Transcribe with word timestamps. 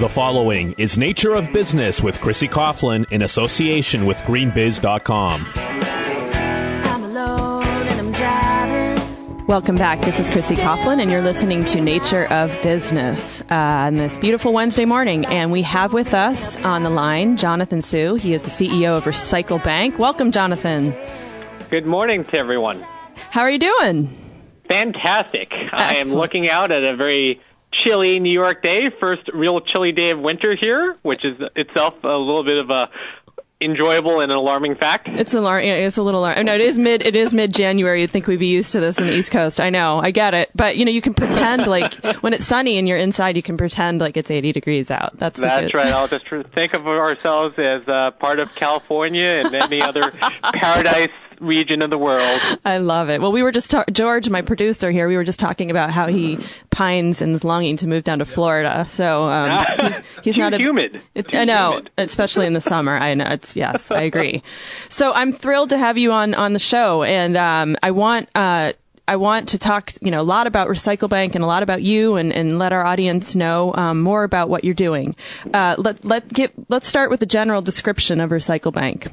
The 0.00 0.08
following 0.08 0.74
is 0.78 0.96
Nature 0.96 1.34
of 1.34 1.52
Business 1.52 2.00
with 2.02 2.22
Chrissy 2.22 2.48
Coughlin 2.48 3.04
in 3.10 3.20
association 3.20 4.06
with 4.06 4.16
GreenBiz.com. 4.22 5.46
I'm 5.54 7.04
alone 7.04 7.66
and 7.66 8.00
I'm 8.00 8.10
driving. 8.12 9.46
Welcome 9.46 9.76
back. 9.76 10.00
This 10.00 10.18
is 10.18 10.30
Chrissy 10.30 10.54
Coughlin, 10.54 11.02
and 11.02 11.10
you're 11.10 11.20
listening 11.20 11.64
to 11.64 11.82
Nature 11.82 12.24
of 12.32 12.50
Business 12.62 13.42
uh, 13.50 13.54
on 13.54 13.96
this 13.96 14.16
beautiful 14.16 14.54
Wednesday 14.54 14.86
morning. 14.86 15.26
And 15.26 15.52
we 15.52 15.60
have 15.60 15.92
with 15.92 16.14
us 16.14 16.56
on 16.60 16.82
the 16.82 16.88
line 16.88 17.36
Jonathan 17.36 17.82
Hsu. 17.82 18.14
He 18.14 18.32
is 18.32 18.42
the 18.42 18.48
CEO 18.48 18.96
of 18.96 19.04
Recycle 19.04 19.62
Bank. 19.62 19.98
Welcome, 19.98 20.32
Jonathan. 20.32 20.96
Good 21.68 21.84
morning 21.84 22.24
to 22.24 22.38
everyone. 22.38 22.86
How 23.32 23.42
are 23.42 23.50
you 23.50 23.58
doing? 23.58 24.08
Fantastic. 24.66 25.52
I 25.52 25.96
am 25.96 26.08
looking 26.08 26.48
out 26.48 26.70
at 26.70 26.84
a 26.84 26.96
very 26.96 27.42
chilly 27.72 28.20
New 28.20 28.32
York 28.32 28.62
day, 28.62 28.90
first 29.00 29.22
real 29.32 29.60
chilly 29.60 29.92
day 29.92 30.10
of 30.10 30.20
winter 30.20 30.54
here, 30.54 30.96
which 31.02 31.24
is 31.24 31.40
itself 31.56 31.94
a 32.04 32.08
little 32.08 32.44
bit 32.44 32.58
of 32.58 32.70
a 32.70 32.90
enjoyable 33.62 34.20
and 34.20 34.32
alarming 34.32 34.74
fact. 34.74 35.06
It's 35.08 35.34
a 35.34 35.84
it's 35.84 35.98
a 35.98 36.02
little 36.02 36.22
lar- 36.22 36.42
no, 36.42 36.54
it 36.54 36.60
is 36.60 36.78
mid 36.78 37.06
it 37.06 37.14
is 37.14 37.34
mid 37.34 37.54
January. 37.54 38.00
You'd 38.00 38.10
think 38.10 38.26
we'd 38.26 38.38
be 38.38 38.46
used 38.46 38.72
to 38.72 38.80
this 38.80 38.98
in 38.98 39.06
the 39.06 39.14
East 39.14 39.30
Coast. 39.30 39.60
I 39.60 39.70
know, 39.70 40.00
I 40.00 40.10
get 40.10 40.32
it, 40.34 40.50
but 40.54 40.76
you 40.76 40.84
know, 40.84 40.90
you 40.90 41.02
can 41.02 41.14
pretend 41.14 41.66
like 41.66 41.94
when 42.22 42.32
it's 42.32 42.44
sunny 42.44 42.78
and 42.78 42.88
you're 42.88 42.96
inside, 42.96 43.36
you 43.36 43.42
can 43.42 43.56
pretend 43.56 44.00
like 44.00 44.16
it's 44.16 44.30
80 44.30 44.52
degrees 44.52 44.90
out. 44.90 45.18
That's 45.18 45.38
That's 45.38 45.74
right. 45.74 45.86
I'll 45.92 46.08
just 46.08 46.26
tr- 46.26 46.42
think 46.54 46.74
of 46.74 46.86
ourselves 46.86 47.54
as 47.58 47.86
uh, 47.86 48.12
part 48.12 48.38
of 48.38 48.54
California 48.54 49.42
and 49.44 49.54
any 49.54 49.82
other 49.82 50.10
paradise 50.54 51.10
region 51.40 51.82
of 51.82 51.90
the 51.90 51.98
world. 51.98 52.40
I 52.64 52.78
love 52.78 53.10
it. 53.10 53.20
Well, 53.20 53.32
we 53.32 53.42
were 53.42 53.52
just 53.52 53.70
ta- 53.70 53.84
George, 53.90 54.30
my 54.30 54.42
producer 54.42 54.90
here. 54.90 55.08
We 55.08 55.16
were 55.16 55.24
just 55.24 55.40
talking 55.40 55.70
about 55.70 55.90
how 55.90 56.06
he 56.06 56.38
pines 56.70 57.22
and 57.22 57.34
is 57.34 57.44
longing 57.44 57.76
to 57.78 57.88
move 57.88 58.04
down 58.04 58.18
to 58.20 58.24
Florida. 58.24 58.86
So 58.88 59.24
um, 59.24 59.66
he's, 59.80 60.00
he's 60.22 60.38
not 60.38 60.54
a, 60.54 60.58
humid. 60.58 61.02
It, 61.14 61.34
I 61.34 61.44
know, 61.44 61.72
humid. 61.72 61.90
especially 61.98 62.46
in 62.46 62.52
the 62.52 62.60
summer. 62.60 62.96
I 62.96 63.14
know. 63.14 63.26
It's 63.26 63.56
yes, 63.56 63.90
I 63.90 64.02
agree. 64.02 64.42
So 64.88 65.12
I'm 65.12 65.32
thrilled 65.32 65.70
to 65.70 65.78
have 65.78 65.98
you 65.98 66.12
on 66.12 66.34
on 66.34 66.52
the 66.52 66.58
show, 66.58 67.02
and 67.02 67.36
um, 67.36 67.76
I 67.82 67.90
want. 67.90 68.28
Uh, 68.34 68.72
I 69.08 69.16
want 69.16 69.48
to 69.48 69.58
talk, 69.58 69.90
you 70.02 70.12
know, 70.12 70.20
a 70.20 70.22
lot 70.22 70.46
about 70.46 70.68
Recycle 70.68 71.08
Bank 71.08 71.34
and 71.34 71.42
a 71.42 71.46
lot 71.48 71.64
about 71.64 71.82
you, 71.82 72.14
and, 72.14 72.32
and 72.32 72.60
let 72.60 72.72
our 72.72 72.86
audience 72.86 73.34
know 73.34 73.74
um, 73.74 74.02
more 74.02 74.22
about 74.22 74.48
what 74.48 74.62
you're 74.62 74.72
doing. 74.72 75.16
Uh, 75.52 75.74
let 75.78 76.04
let 76.04 76.28
get 76.28 76.52
let's 76.68 76.86
start 76.86 77.10
with 77.10 77.18
the 77.18 77.26
general 77.26 77.60
description 77.60 78.20
of 78.20 78.30
Recycle 78.30 78.72
Bank. 78.72 79.08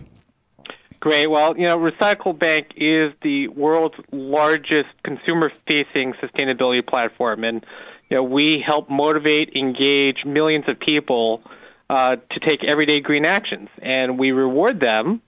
Great. 0.99 1.27
Well, 1.27 1.55
you 1.57 1.65
know, 1.65 1.77
Recycle 1.77 2.37
Bank 2.37 2.71
is 2.75 3.13
the 3.21 3.49
world's 3.49 3.95
largest 4.11 4.89
consumer-facing 5.03 6.13
sustainability 6.21 6.85
platform, 6.85 7.43
and 7.43 7.63
you 8.09 8.17
know, 8.17 8.23
we 8.23 8.63
help 8.65 8.89
motivate, 8.89 9.53
engage 9.55 10.25
millions 10.25 10.65
of 10.67 10.79
people 10.79 11.43
uh, 11.89 12.15
to 12.15 12.39
take 12.39 12.63
everyday 12.63 12.99
green 12.99 13.25
actions, 13.25 13.69
and 13.81 14.17
we 14.17 14.31
reward 14.31 14.79
them 14.79 15.21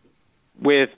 with 0.59 0.89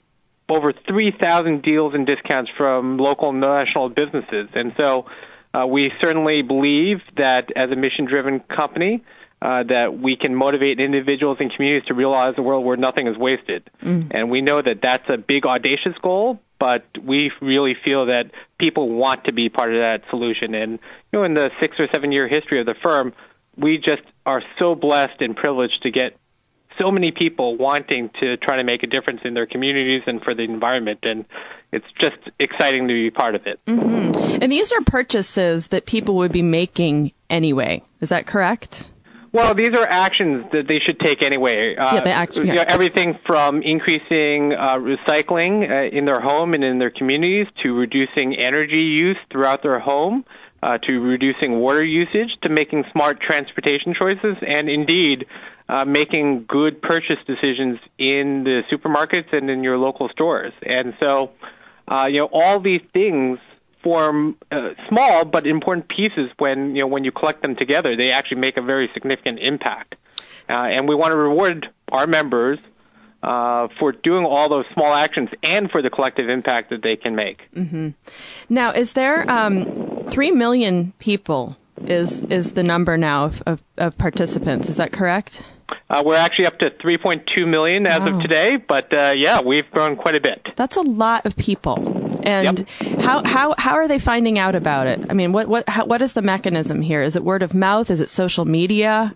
over 0.48 0.72
3,000 0.72 1.62
deals 1.62 1.94
and 1.94 2.06
discounts 2.06 2.50
from 2.56 2.96
local 2.96 3.30
and 3.30 3.40
national 3.40 3.90
businesses. 3.90 4.48
And 4.54 4.72
so, 4.78 5.06
uh, 5.54 5.66
we 5.66 5.92
certainly 6.00 6.40
believe 6.40 6.98
that 7.18 7.50
as 7.54 7.70
a 7.70 7.76
mission-driven 7.76 8.40
company, 8.40 9.04
uh, 9.42 9.64
that 9.64 9.98
we 9.98 10.14
can 10.16 10.36
motivate 10.36 10.78
individuals 10.78 11.38
and 11.40 11.52
communities 11.52 11.84
to 11.88 11.94
realize 11.94 12.34
a 12.38 12.42
world 12.42 12.64
where 12.64 12.76
nothing 12.76 13.08
is 13.08 13.16
wasted. 13.16 13.68
And 14.12 14.30
we 14.30 14.40
know 14.40 14.62
that 14.62 14.80
that's 14.80 15.08
a 15.08 15.16
big, 15.16 15.44
audacious 15.44 15.98
goal, 16.00 16.40
but 16.60 16.84
we 17.02 17.32
really 17.40 17.74
feel 17.84 18.06
that 18.06 18.30
people 18.60 18.88
want 18.88 19.24
to 19.24 19.32
be 19.32 19.48
part 19.48 19.74
of 19.74 19.80
that 19.80 20.02
solution. 20.10 20.54
And, 20.54 20.78
you 21.12 21.18
know, 21.18 21.24
in 21.24 21.34
the 21.34 21.50
six 21.60 21.74
or 21.80 21.88
seven 21.92 22.12
year 22.12 22.28
history 22.28 22.60
of 22.60 22.66
the 22.66 22.76
firm, 22.84 23.14
we 23.56 23.78
just 23.78 24.02
are 24.24 24.42
so 24.60 24.76
blessed 24.76 25.20
and 25.20 25.34
privileged 25.34 25.82
to 25.82 25.90
get 25.90 26.16
so 26.78 26.92
many 26.92 27.10
people 27.10 27.56
wanting 27.56 28.10
to 28.20 28.36
try 28.36 28.54
to 28.56 28.62
make 28.62 28.84
a 28.84 28.86
difference 28.86 29.22
in 29.24 29.34
their 29.34 29.46
communities 29.46 30.02
and 30.06 30.22
for 30.22 30.36
the 30.36 30.42
environment. 30.42 31.00
And 31.02 31.24
it's 31.72 31.86
just 31.98 32.16
exciting 32.38 32.86
to 32.86 32.94
be 32.94 33.10
part 33.10 33.34
of 33.34 33.44
it. 33.48 33.58
And 33.66 34.52
these 34.52 34.70
are 34.70 34.80
purchases 34.82 35.68
that 35.68 35.84
people 35.86 36.14
would 36.14 36.30
be 36.30 36.42
making 36.42 37.10
anyway. 37.28 37.82
Is 38.00 38.10
that 38.10 38.26
correct? 38.26 38.88
Well, 39.32 39.54
these 39.54 39.72
are 39.72 39.86
actions 39.88 40.44
that 40.52 40.68
they 40.68 40.78
should 40.84 41.00
take 41.00 41.22
anyway. 41.22 41.74
Uh, 41.74 41.94
Yeah, 41.94 42.00
they 42.00 42.12
act- 42.12 42.36
you 42.36 42.44
know, 42.44 42.64
everything 42.68 43.18
from 43.26 43.62
increasing 43.62 44.52
uh, 44.52 44.76
recycling 44.76 45.68
uh, 45.70 45.96
in 45.96 46.04
their 46.04 46.20
home 46.20 46.52
and 46.52 46.62
in 46.62 46.78
their 46.78 46.90
communities 46.90 47.46
to 47.62 47.72
reducing 47.74 48.36
energy 48.36 48.82
use 48.82 49.16
throughout 49.30 49.62
their 49.62 49.78
home. 49.78 50.24
Uh, 50.64 50.78
to 50.78 51.00
reducing 51.00 51.58
water 51.58 51.82
usage, 51.84 52.28
to 52.40 52.48
making 52.48 52.84
smart 52.92 53.20
transportation 53.20 53.92
choices, 53.98 54.36
and 54.46 54.68
indeed 54.68 55.26
uh, 55.68 55.84
making 55.84 56.44
good 56.46 56.80
purchase 56.80 57.16
decisions 57.26 57.80
in 57.98 58.44
the 58.44 58.62
supermarkets 58.70 59.32
and 59.32 59.50
in 59.50 59.64
your 59.64 59.76
local 59.76 60.08
stores. 60.10 60.52
And 60.64 60.94
so, 61.00 61.32
uh, 61.88 62.06
you 62.08 62.18
know, 62.20 62.28
all 62.32 62.60
these 62.60 62.80
things 62.92 63.40
form 63.82 64.36
uh, 64.50 64.70
small 64.88 65.24
but 65.24 65.46
important 65.46 65.88
pieces 65.88 66.30
when 66.38 66.74
you 66.76 66.82
know 66.82 66.86
when 66.86 67.04
you 67.04 67.12
collect 67.12 67.42
them 67.42 67.56
together 67.56 67.96
they 67.96 68.10
actually 68.10 68.40
make 68.40 68.56
a 68.56 68.62
very 68.62 68.88
significant 68.94 69.38
impact 69.40 69.94
uh, 70.48 70.52
and 70.52 70.88
we 70.88 70.94
want 70.94 71.10
to 71.12 71.16
reward 71.18 71.66
our 71.90 72.06
members 72.06 72.58
uh, 73.22 73.68
for 73.78 73.92
doing 73.92 74.24
all 74.24 74.48
those 74.48 74.64
small 74.74 74.92
actions 74.92 75.28
and 75.42 75.70
for 75.70 75.80
the 75.82 75.90
collective 75.90 76.28
impact 76.28 76.70
that 76.70 76.82
they 76.82 76.96
can 76.96 77.14
make 77.14 77.38
Now, 78.48 78.70
is 78.72 78.94
there 78.94 79.30
um, 79.30 80.04
three 80.08 80.30
million 80.32 80.92
people? 80.98 81.56
Is 81.86 82.24
is 82.24 82.52
the 82.52 82.62
number 82.62 82.96
now 82.96 83.24
of, 83.24 83.42
of, 83.46 83.62
of 83.78 83.98
participants? 83.98 84.68
Is 84.68 84.76
that 84.76 84.92
correct? 84.92 85.44
uh, 85.90 86.02
we're 86.04 86.16
actually 86.16 86.46
up 86.46 86.58
to 86.58 86.70
3.2 86.70 87.46
million 87.48 87.86
as 87.86 88.00
Wow. 88.00 88.16
of 88.16 88.22
today 88.22 88.56
but 88.56 88.92
uh, 88.92 89.12
yeah 89.16 89.40
we've 89.40 89.70
grown 89.70 89.96
quite 89.96 90.14
a 90.14 90.20
bit 90.20 90.40
That's 90.56 90.76
a 90.76 90.82
lot 90.82 91.24
of 91.26 91.36
people. 91.36 91.76
And 92.22 92.68
how, 93.00 93.22
how 93.24 93.54
how 93.58 93.74
are 93.74 93.88
they 93.88 93.98
finding 93.98 94.38
out 94.38 94.54
about 94.54 94.86
it? 94.86 95.04
I 95.10 95.14
mean, 95.14 95.32
what 95.32 95.48
what 95.48 95.68
how, 95.68 95.84
what 95.84 96.02
is 96.02 96.12
the 96.12 96.22
mechanism 96.22 96.82
here? 96.82 97.02
Is 97.02 97.16
it 97.16 97.24
word 97.24 97.42
of 97.42 97.54
mouth? 97.54 97.90
Is 97.90 98.00
it 98.00 98.10
social 98.10 98.44
media? 98.44 99.14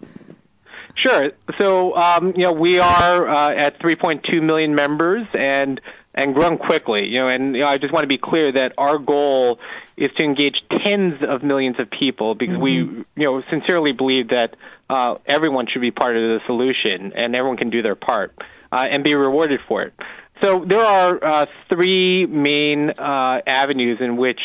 Sure. 0.96 1.30
So, 1.58 1.94
um, 1.96 2.32
you 2.36 2.42
know, 2.42 2.52
we 2.52 2.78
are 2.78 3.28
uh, 3.28 3.54
at 3.54 3.78
3.2 3.80 4.42
million 4.42 4.74
members 4.74 5.26
and 5.34 5.80
and 6.14 6.34
growing 6.34 6.58
quickly. 6.58 7.06
You 7.06 7.20
know, 7.20 7.28
and 7.28 7.54
you 7.54 7.62
know, 7.62 7.68
I 7.68 7.78
just 7.78 7.92
want 7.92 8.04
to 8.04 8.08
be 8.08 8.18
clear 8.18 8.50
that 8.52 8.72
our 8.78 8.98
goal 8.98 9.58
is 9.96 10.10
to 10.16 10.22
engage 10.22 10.56
tens 10.84 11.22
of 11.26 11.42
millions 11.42 11.78
of 11.78 11.90
people 11.90 12.34
because 12.34 12.58
we, 12.58 12.72
you 12.72 13.04
know, 13.16 13.42
sincerely 13.50 13.92
believe 13.92 14.28
that 14.28 14.56
uh, 14.88 15.16
everyone 15.26 15.66
should 15.70 15.80
be 15.80 15.90
part 15.90 16.16
of 16.16 16.22
the 16.22 16.40
solution 16.46 17.12
and 17.14 17.34
everyone 17.34 17.56
can 17.56 17.70
do 17.70 17.82
their 17.82 17.94
part 17.94 18.34
uh, 18.72 18.86
and 18.90 19.04
be 19.04 19.14
rewarded 19.14 19.60
for 19.68 19.82
it. 19.82 19.94
So 20.42 20.64
there 20.64 20.84
are 20.84 21.24
uh, 21.24 21.46
three 21.70 22.26
main 22.26 22.90
uh, 22.90 23.40
avenues 23.46 23.98
in 24.00 24.16
which 24.16 24.40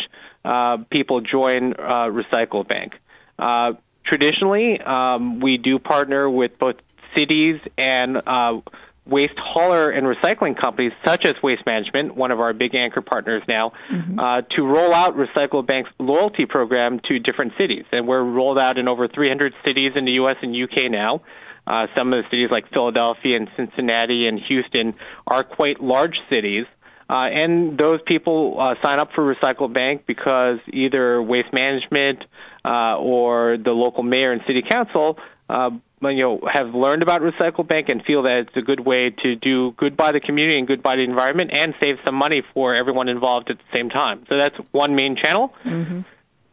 uh, 0.45 0.77
people 0.89 1.21
join 1.21 1.73
uh, 1.73 2.09
Recycle 2.09 2.67
Bank. 2.67 2.93
Uh, 3.37 3.73
traditionally, 4.05 4.79
um, 4.79 5.39
we 5.39 5.57
do 5.57 5.79
partner 5.79 6.29
with 6.29 6.57
both 6.59 6.75
cities 7.15 7.59
and 7.77 8.17
uh, 8.25 8.61
waste 9.05 9.37
hauler 9.37 9.89
and 9.89 10.05
recycling 10.05 10.59
companies, 10.59 10.93
such 11.05 11.25
as 11.25 11.35
Waste 11.43 11.65
Management, 11.65 12.15
one 12.15 12.31
of 12.31 12.39
our 12.39 12.53
big 12.53 12.73
anchor 12.75 13.01
partners 13.01 13.43
now, 13.47 13.73
uh, 14.17 14.41
to 14.55 14.63
roll 14.63 14.93
out 14.93 15.17
Recycle 15.17 15.65
Bank's 15.65 15.89
loyalty 15.99 16.45
program 16.45 16.99
to 17.07 17.19
different 17.19 17.53
cities. 17.57 17.85
And 17.91 18.07
we're 18.07 18.23
rolled 18.23 18.57
out 18.57 18.77
in 18.77 18.87
over 18.87 19.07
300 19.07 19.53
cities 19.65 19.93
in 19.95 20.05
the 20.05 20.11
U.S. 20.13 20.35
and 20.41 20.55
UK 20.55 20.89
now. 20.89 21.21
Uh, 21.71 21.87
some 21.97 22.11
of 22.11 22.21
the 22.21 22.29
cities 22.29 22.49
like 22.51 22.69
Philadelphia 22.73 23.37
and 23.37 23.47
Cincinnati 23.55 24.27
and 24.27 24.41
Houston 24.49 24.93
are 25.25 25.41
quite 25.41 25.81
large 25.81 26.17
cities. 26.29 26.65
Uh, 27.09 27.27
and 27.31 27.77
those 27.77 28.01
people 28.05 28.57
uh, 28.59 28.75
sign 28.83 28.99
up 28.99 29.13
for 29.15 29.33
Recycle 29.33 29.73
Bank 29.73 30.03
because 30.05 30.59
either 30.73 31.21
Waste 31.21 31.53
Management 31.53 32.25
uh, 32.65 32.97
or 32.97 33.57
the 33.57 33.71
local 33.71 34.03
mayor 34.03 34.33
and 34.33 34.41
city 34.45 34.61
council, 34.69 35.17
uh, 35.49 35.69
you 36.01 36.21
know, 36.21 36.41
have 36.51 36.75
learned 36.75 37.03
about 37.03 37.21
Recycle 37.21 37.65
Bank 37.65 37.87
and 37.87 38.03
feel 38.03 38.23
that 38.23 38.47
it's 38.47 38.57
a 38.57 38.61
good 38.61 38.81
way 38.81 39.09
to 39.23 39.35
do 39.35 39.71
good 39.77 39.95
by 39.95 40.11
the 40.11 40.19
community 40.19 40.59
and 40.59 40.67
good 40.67 40.83
by 40.83 40.97
the 40.97 41.03
environment 41.03 41.51
and 41.53 41.73
save 41.79 41.95
some 42.03 42.15
money 42.15 42.43
for 42.53 42.75
everyone 42.75 43.07
involved 43.07 43.49
at 43.49 43.57
the 43.57 43.77
same 43.77 43.89
time. 43.89 44.25
So 44.27 44.37
that's 44.37 44.57
one 44.71 44.95
main 44.95 45.15
channel. 45.15 45.53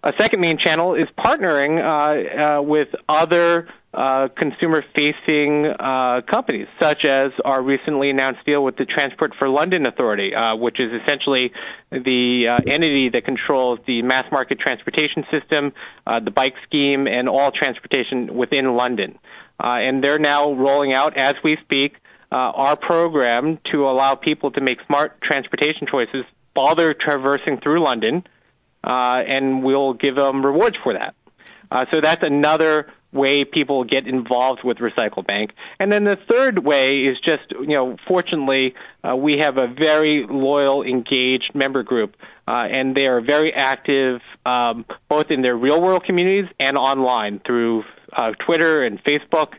A 0.05 0.13
second 0.19 0.41
main 0.41 0.59
channel 0.59 0.95
is 0.95 1.09
partnering 1.19 1.83
uh, 1.83 2.59
uh, 2.59 2.63
with 2.63 2.89
other 3.09 3.69
uh, 3.93 4.29
consumer-facing 4.29 5.67
uh, 5.67 6.21
companies, 6.31 6.69
such 6.81 7.05
as 7.05 7.33
our 7.45 7.61
recently 7.61 8.11
announced 8.11 8.45
deal 8.47 8.63
with 8.63 8.77
the 8.77 8.85
Transport 8.85 9.33
for 9.39 9.49
London 9.49 9.87
Authority, 9.87 10.35
uh, 10.35 10.55
which 10.55 10.79
is 10.79 10.93
essentially 11.03 11.51
the 11.91 12.47
uh, 12.49 12.71
entity 12.71 13.09
that 13.13 13.25
controls 13.25 13.81
the 13.89 14.03
mass 14.03 14.31
market 14.31 14.61
transportation 14.61 15.25
system, 15.33 15.73
the 16.07 16.31
bike 16.31 16.55
scheme, 16.65 17.09
and 17.09 17.29
all 17.29 17.51
transportation 17.51 18.37
within 18.37 18.77
London. 18.77 19.19
And 19.59 20.05
they're 20.05 20.21
now 20.21 20.53
rolling 20.53 20.93
out, 20.95 21.17
as 21.17 21.35
we 21.43 21.57
speak, 21.65 21.97
our 22.31 22.77
program 22.77 23.59
to 23.73 23.87
allow 23.87 24.15
people 24.15 24.53
to 24.53 24.61
make 24.61 24.79
smart 24.87 25.21
transportation 25.23 25.89
choices 25.91 26.25
while 26.55 26.77
they're 26.77 26.95
traversing 26.95 27.59
through 27.61 27.83
London, 27.83 28.23
uh, 28.85 29.23
and 29.27 29.63
we'll 29.63 29.95
give 29.95 30.17
them 30.17 30.45
rewards 30.45 30.77
for 30.83 30.95
that. 30.95 31.15
Uh, 31.71 31.85
so 31.85 32.01
that's 32.01 32.23
another 32.23 32.89
way 33.13 33.45
people 33.45 33.85
get 33.85 34.07
involved 34.07 34.61
with 34.63 34.79
Recycle 34.79 35.27
Bank. 35.27 35.53
And 35.79 35.91
then 35.91 36.05
the 36.05 36.17
third 36.17 36.59
way 36.59 37.05
is 37.05 37.17
just, 37.25 37.51
you 37.51 37.69
know, 37.69 37.97
fortunately, 38.07 38.75
uh, 39.03 39.17
we 39.17 39.39
have 39.41 39.57
a 39.57 39.67
very 39.67 40.27
loyal, 40.29 40.83
engaged 40.83 41.53
member 41.55 41.83
group, 41.83 42.17
uh, 42.47 42.51
and 42.71 42.95
they 42.95 43.07
are 43.07 43.21
very 43.21 43.53
active 43.55 44.21
um, 44.45 44.85
both 45.09 45.31
in 45.31 45.43
their 45.43 45.57
real 45.57 45.81
world 45.81 46.05
communities 46.05 46.51
and 46.61 46.77
online 46.77 47.41
through 47.47 47.85
uh, 48.15 48.33
Twitter 48.47 48.85
and 48.85 49.03
Facebook. 49.03 49.55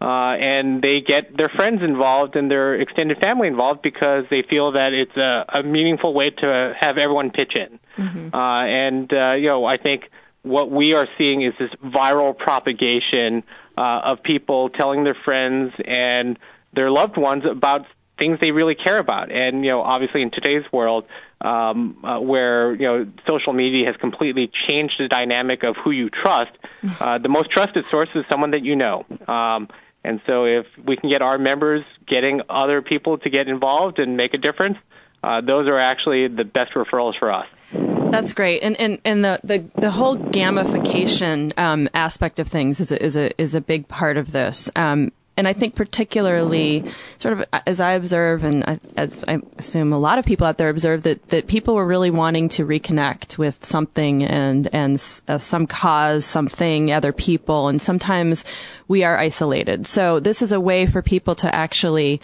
Uh, 0.00 0.34
and 0.38 0.82
they 0.82 1.00
get 1.00 1.34
their 1.36 1.48
friends 1.48 1.80
involved 1.82 2.36
and 2.36 2.50
their 2.50 2.74
extended 2.74 3.18
family 3.20 3.48
involved 3.48 3.80
because 3.80 4.24
they 4.28 4.42
feel 4.48 4.72
that 4.72 4.92
it's 4.92 5.16
a, 5.16 5.60
a 5.60 5.62
meaningful 5.62 6.12
way 6.12 6.30
to 6.30 6.74
have 6.78 6.98
everyone 6.98 7.30
pitch 7.30 7.52
in. 7.54 7.78
Mm-hmm. 7.96 8.34
Uh, 8.34 8.64
and 8.66 9.10
uh, 9.12 9.32
you 9.34 9.48
know, 9.48 9.64
I 9.64 9.78
think 9.78 10.10
what 10.44 10.70
we 10.70 10.94
are 10.94 11.08
seeing 11.18 11.42
is 11.42 11.54
this 11.58 11.70
viral 11.82 12.36
propagation 12.36 13.42
uh, 13.76 14.00
of 14.04 14.22
people 14.22 14.68
telling 14.68 15.02
their 15.02 15.16
friends 15.24 15.72
and 15.84 16.38
their 16.74 16.90
loved 16.90 17.16
ones 17.16 17.44
about 17.50 17.86
things 18.18 18.38
they 18.40 18.50
really 18.50 18.74
care 18.74 18.98
about. 18.98 19.32
And 19.32 19.64
you 19.64 19.70
know, 19.70 19.80
obviously 19.80 20.22
in 20.22 20.30
today's 20.30 20.64
world, 20.72 21.04
um, 21.40 21.96
uh, 22.04 22.20
where 22.20 22.74
you 22.74 22.86
know 22.86 23.06
social 23.26 23.52
media 23.52 23.86
has 23.86 23.96
completely 23.96 24.50
changed 24.68 24.94
the 24.98 25.08
dynamic 25.08 25.62
of 25.64 25.76
who 25.82 25.90
you 25.90 26.10
trust, 26.10 26.52
uh, 27.00 27.18
the 27.18 27.28
most 27.28 27.50
trusted 27.50 27.86
source 27.90 28.08
is 28.14 28.24
someone 28.30 28.52
that 28.52 28.62
you 28.62 28.76
know. 28.76 29.04
Um, 29.26 29.68
and 30.04 30.20
so, 30.26 30.44
if 30.44 30.66
we 30.86 30.96
can 30.96 31.10
get 31.10 31.22
our 31.22 31.38
members 31.38 31.82
getting 32.06 32.42
other 32.50 32.82
people 32.82 33.16
to 33.18 33.30
get 33.30 33.48
involved 33.48 33.98
and 33.98 34.16
make 34.16 34.34
a 34.34 34.38
difference, 34.38 34.76
uh, 34.76 35.03
those 35.40 35.68
are 35.68 35.78
actually 35.78 36.28
the 36.28 36.44
best 36.44 36.72
referrals 36.74 37.18
for 37.18 37.32
us. 37.32 37.46
That's 37.72 38.32
great, 38.32 38.62
and 38.62 38.78
and 38.78 38.98
and 39.04 39.24
the 39.24 39.40
the, 39.42 39.64
the 39.76 39.90
whole 39.90 40.16
gamification 40.16 41.56
um, 41.58 41.88
aspect 41.94 42.38
of 42.38 42.48
things 42.48 42.80
is 42.80 42.92
a, 42.92 43.02
is 43.02 43.16
a 43.16 43.40
is 43.40 43.54
a 43.54 43.60
big 43.60 43.88
part 43.88 44.16
of 44.16 44.32
this. 44.32 44.70
Um, 44.76 45.12
and 45.36 45.48
I 45.48 45.52
think 45.52 45.74
particularly, 45.74 46.84
sort 47.18 47.32
of 47.32 47.44
as 47.66 47.80
I 47.80 47.92
observe, 47.92 48.44
and 48.44 48.62
as 48.96 49.24
I 49.26 49.40
assume 49.58 49.92
a 49.92 49.98
lot 49.98 50.18
of 50.18 50.24
people 50.24 50.46
out 50.46 50.58
there 50.58 50.68
observe, 50.68 51.02
that 51.02 51.28
that 51.30 51.48
people 51.48 51.74
were 51.74 51.86
really 51.86 52.10
wanting 52.10 52.48
to 52.50 52.64
reconnect 52.64 53.36
with 53.36 53.64
something 53.64 54.22
and 54.22 54.68
and 54.72 54.94
uh, 55.26 55.38
some 55.38 55.66
cause, 55.66 56.24
something, 56.24 56.92
other 56.92 57.12
people, 57.12 57.66
and 57.66 57.82
sometimes 57.82 58.44
we 58.86 59.02
are 59.02 59.18
isolated. 59.18 59.86
So 59.86 60.20
this 60.20 60.40
is 60.40 60.52
a 60.52 60.60
way 60.60 60.86
for 60.86 61.02
people 61.02 61.34
to 61.36 61.52
actually 61.52 62.20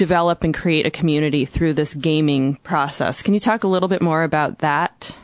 develop 0.00 0.42
and 0.42 0.54
create 0.54 0.86
a 0.86 0.90
community 0.90 1.44
through 1.44 1.74
this 1.74 1.92
gaming 1.92 2.56
process. 2.62 3.20
Can 3.20 3.34
you 3.34 3.40
talk 3.40 3.64
a 3.64 3.68
little 3.68 3.88
bit 3.88 4.00
more 4.00 4.22
about 4.22 4.60
that? 4.60 5.14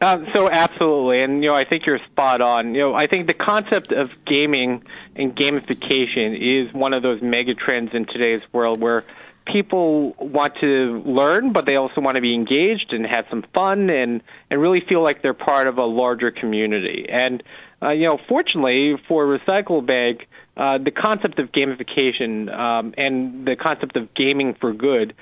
Uh, 0.00 0.24
so 0.32 0.48
absolutely, 0.48 1.20
and 1.20 1.42
you 1.42 1.50
know, 1.50 1.56
I 1.56 1.64
think 1.64 1.84
you're 1.86 1.98
spot 2.10 2.40
on. 2.40 2.74
You 2.74 2.82
know, 2.82 2.94
I 2.94 3.08
think 3.08 3.26
the 3.26 3.34
concept 3.34 3.92
of 3.92 4.24
gaming 4.24 4.84
and 5.16 5.36
gamification 5.36 6.38
is 6.40 6.72
one 6.72 6.94
of 6.94 7.02
those 7.02 7.20
mega 7.20 7.54
trends 7.54 7.90
in 7.92 8.06
today's 8.06 8.50
world 8.52 8.80
where 8.80 9.04
people 9.44 10.12
want 10.18 10.54
to 10.60 11.02
learn, 11.04 11.52
but 11.52 11.66
they 11.66 11.74
also 11.74 12.00
want 12.00 12.14
to 12.14 12.20
be 12.20 12.32
engaged 12.32 12.92
and 12.92 13.04
have 13.04 13.26
some 13.28 13.44
fun 13.52 13.90
and 13.90 14.22
and 14.50 14.60
really 14.60 14.80
feel 14.80 15.02
like 15.02 15.20
they're 15.20 15.34
part 15.34 15.66
of 15.66 15.78
a 15.78 15.84
larger 15.84 16.30
community. 16.30 17.06
And 17.10 17.42
uh, 17.82 17.90
you 17.90 18.06
know, 18.06 18.18
fortunately 18.28 18.94
for 19.08 19.26
Recycle 19.26 19.84
Bank, 19.84 20.28
uh, 20.56 20.78
the 20.78 20.90
concept 20.90 21.38
of 21.38 21.52
gamification 21.52 22.52
um, 22.52 22.94
and 22.96 23.46
the 23.46 23.56
concept 23.56 23.96
of 23.96 24.12
gaming 24.14 24.54
for 24.54 24.72
good 24.72 25.14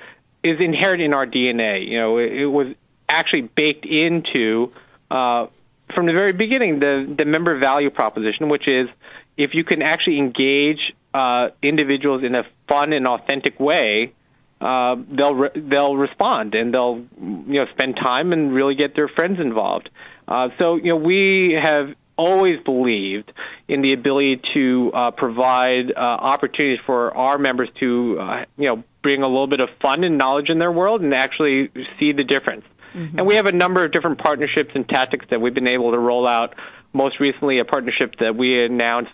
is 0.43 0.59
inherent 0.59 1.01
in 1.01 1.13
our 1.13 1.25
DNA. 1.25 1.87
You 1.87 1.99
know, 1.99 2.17
it, 2.17 2.33
it 2.33 2.47
was 2.47 2.67
actually 3.07 3.41
baked 3.41 3.85
into 3.85 4.71
uh, 5.09 5.47
from 5.93 6.05
the 6.05 6.13
very 6.13 6.33
beginning 6.33 6.79
the 6.79 7.13
the 7.17 7.25
member 7.25 7.57
value 7.57 7.89
proposition, 7.89 8.49
which 8.49 8.67
is 8.67 8.89
if 9.37 9.53
you 9.53 9.63
can 9.63 9.81
actually 9.81 10.19
engage 10.19 10.93
uh, 11.13 11.49
individuals 11.61 12.23
in 12.23 12.35
a 12.35 12.43
fun 12.67 12.93
and 12.93 13.07
authentic 13.07 13.59
way, 13.59 14.13
uh, 14.61 14.95
they'll 15.09 15.35
re- 15.35 15.51
they'll 15.55 15.95
respond 15.95 16.53
and 16.53 16.73
they'll 16.73 17.05
you 17.19 17.59
know 17.59 17.65
spend 17.71 17.95
time 17.95 18.33
and 18.33 18.53
really 18.53 18.75
get 18.75 18.95
their 18.95 19.07
friends 19.07 19.39
involved. 19.39 19.89
Uh, 20.27 20.49
so 20.59 20.75
you 20.75 20.89
know 20.89 20.97
we 20.97 21.57
have 21.59 21.95
always 22.19 22.59
believed 22.65 23.31
in 23.69 23.81
the 23.81 23.93
ability 23.93 24.41
to 24.53 24.91
uh, 24.93 25.11
provide 25.11 25.91
uh, 25.91 25.99
opportunities 25.99 26.79
for 26.85 27.15
our 27.15 27.37
members 27.37 27.69
to 27.79 28.17
uh, 28.19 28.45
you 28.57 28.67
know 28.67 28.83
bring 29.01 29.23
a 29.23 29.27
little 29.27 29.47
bit 29.47 29.61
of 29.61 29.69
fun 29.81 30.03
and 30.03 30.17
knowledge 30.17 30.49
in 30.49 30.59
their 30.59 30.71
world 30.71 31.01
and 31.01 31.13
actually 31.13 31.71
see 31.97 32.11
the 32.11 32.25
difference. 32.25 32.65
Mm-hmm. 32.93 33.19
And 33.19 33.27
we 33.27 33.35
have 33.35 33.45
a 33.45 33.53
number 33.53 33.85
of 33.85 33.93
different 33.93 34.19
partnerships 34.19 34.71
and 34.75 34.87
tactics 34.87 35.25
that 35.29 35.39
we've 35.39 35.53
been 35.53 35.67
able 35.67 35.91
to 35.91 35.99
roll 35.99 36.27
out. 36.27 36.55
Most 36.91 37.19
recently, 37.19 37.59
a 37.59 37.65
partnership 37.65 38.15
that 38.19 38.35
we 38.35 38.65
announced 38.65 39.13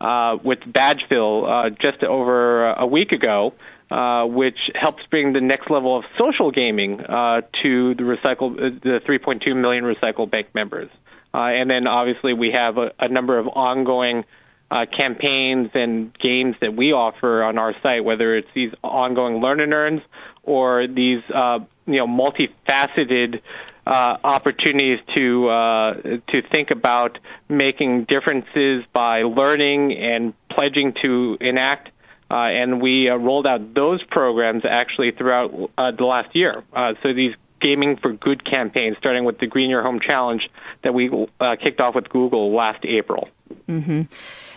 uh, 0.00 0.38
with 0.42 0.60
Badgeville 0.60 1.66
uh, 1.66 1.70
just 1.70 2.02
over 2.04 2.70
a 2.70 2.86
week 2.86 3.12
ago, 3.12 3.52
uh, 3.90 4.26
which 4.26 4.70
helps 4.74 5.02
bring 5.10 5.32
the 5.32 5.40
next 5.40 5.68
level 5.70 5.98
of 5.98 6.04
social 6.18 6.50
gaming 6.50 7.00
uh, 7.00 7.42
to 7.62 7.94
the 7.94 8.02
recycle 8.02 8.52
uh, 8.52 8.78
the 8.82 9.00
3.2 9.06 9.54
million 9.56 9.84
Recycle 9.84 10.30
Bank 10.30 10.48
members. 10.54 10.88
Uh, 11.36 11.50
and 11.50 11.68
then 11.68 11.86
obviously 11.86 12.32
we 12.32 12.52
have 12.52 12.78
a, 12.78 12.92
a 12.98 13.08
number 13.08 13.38
of 13.38 13.46
ongoing 13.46 14.24
uh, 14.70 14.86
campaigns 14.98 15.68
and 15.74 16.16
games 16.18 16.56
that 16.62 16.74
we 16.74 16.92
offer 16.92 17.42
on 17.44 17.58
our 17.58 17.74
site, 17.82 18.02
whether 18.02 18.36
it's 18.36 18.48
these 18.54 18.72
ongoing 18.82 19.42
learn 19.42 19.60
and 19.60 19.74
earns 19.74 20.00
or 20.42 20.86
these 20.86 21.22
uh, 21.34 21.58
you 21.84 21.98
know 21.98 22.06
multifaceted 22.06 23.42
uh, 23.86 24.16
opportunities 24.24 24.98
to 25.14 25.48
uh, 25.48 25.94
to 26.28 26.40
think 26.50 26.70
about 26.70 27.18
making 27.50 28.04
differences 28.04 28.84
by 28.94 29.22
learning 29.22 29.92
and 29.92 30.32
pledging 30.48 30.94
to 31.02 31.36
enact. 31.38 31.90
Uh, 32.28 32.34
and 32.34 32.80
we 32.80 33.08
rolled 33.08 33.46
out 33.46 33.74
those 33.74 34.02
programs 34.04 34.64
actually 34.68 35.12
throughout 35.12 35.52
the 35.76 36.04
last 36.04 36.34
year. 36.34 36.64
So 37.02 37.12
these 37.12 37.34
gaming 37.60 37.96
for 37.96 38.12
good 38.12 38.44
campaign, 38.44 38.96
starting 38.98 39.24
with 39.24 39.38
the 39.38 39.46
Green 39.46 39.70
Your 39.70 39.82
Home 39.82 40.00
Challenge 40.00 40.42
that 40.82 40.94
we 40.94 41.10
uh, 41.40 41.56
kicked 41.62 41.80
off 41.80 41.94
with 41.94 42.08
Google 42.08 42.54
last 42.54 42.84
April. 42.84 43.28
Mm-hmm 43.68 44.02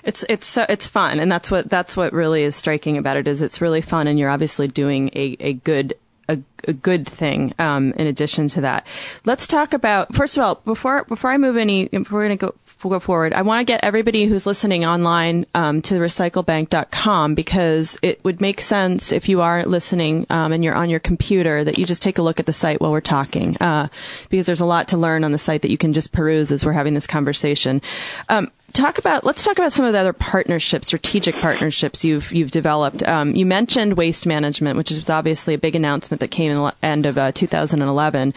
it's 0.04 0.26
it's 0.30 0.58
it's 0.58 0.88
fun, 0.88 1.20
and 1.20 1.32
that's 1.32 1.52
what 1.52 1.70
that's 1.70 1.98
what 1.98 2.14
really 2.14 2.44
is 2.44 2.56
striking 2.56 2.98
about 2.98 3.18
it 3.18 3.28
is 3.28 3.42
it's 3.42 3.62
really 3.62 3.82
fun, 3.82 4.08
and 4.08 4.18
you're 4.18 4.30
obviously 4.30 4.68
doing 4.68 5.10
a 5.14 5.36
a 5.40 5.54
good 5.54 5.94
a, 6.28 6.40
a, 6.68 6.74
good 6.74 7.08
thing. 7.08 7.54
Um, 7.60 7.92
in 7.94 8.08
addition 8.08 8.48
to 8.50 8.62
that, 8.62 8.86
let's 9.26 9.48
talk 9.48 9.74
about 9.74 10.14
first 10.16 10.38
of 10.38 10.44
all 10.44 10.56
before 10.66 11.04
before 11.06 11.32
I 11.32 11.38
move 11.38 11.58
any. 11.58 11.90
To 11.90 12.00
go 12.00 12.36
go 12.36 12.56
forward, 12.80 13.34
I 13.34 13.42
want 13.42 13.60
to 13.60 13.66
get 13.66 13.84
everybody 13.84 14.26
who's 14.26 14.46
listening 14.46 14.86
online 14.86 15.46
um, 15.54 15.82
to 15.82 15.96
recyclebank.com 15.96 17.36
because 17.36 17.98
it 18.02 18.24
would 18.24 18.40
make 18.40 18.62
sense 18.62 19.12
if 19.12 19.28
you 19.28 19.42
are 19.42 19.66
listening 19.66 20.26
um, 20.30 20.54
and 20.54 20.64
you're 20.64 20.76
on 20.76 20.90
your 20.90 21.02
computer 21.02 21.62
that 21.64 21.78
you 21.78 21.86
just 21.86 22.02
take 22.02 22.18
a 22.18 22.22
look 22.22 22.40
at 22.40 22.46
the 22.46 22.54
site 22.54 22.80
while 22.80 22.92
we're 22.92 23.02
talking 23.02 23.58
uh, 23.58 23.90
because 24.30 24.46
there's 24.46 24.62
a 24.62 24.66
lot 24.66 24.88
to 24.88 24.98
learn 24.98 25.26
on 25.26 25.34
the 25.34 25.38
site 25.38 25.62
that 25.62 25.72
you 25.72 25.78
can 25.78 25.92
just 25.92 26.14
peruse 26.14 26.54
as 26.54 26.66
we're 26.66 26.72
having 26.72 26.94
this 26.94 27.06
conversation. 27.06 27.82
Um, 28.30 28.50
talk 28.74 28.98
about 28.98 29.24
let's 29.24 29.44
talk 29.44 29.58
about 29.58 29.74
some 29.74 29.86
of 29.86 29.94
the 29.94 30.00
other 30.00 30.14
partnerships, 30.14 30.88
strategic 30.88 31.36
partnerships 31.36 32.04
you've 32.04 32.32
you've 32.32 32.52
developed. 32.52 33.04
Um, 33.08 33.36
you 33.36 33.46
mentioned 33.46 33.98
waste 33.98 34.26
management, 34.26 34.78
which 34.78 34.92
is 34.92 35.10
obviously 35.10 35.54
a 35.54 35.58
big 35.58 35.76
announcement 35.76 36.20
that 36.22 36.30
came 36.30 36.52
in 36.52 36.58
the 36.58 36.74
end 36.82 37.06
of 37.06 37.18
uh, 37.18 37.32
2011. 37.32 38.34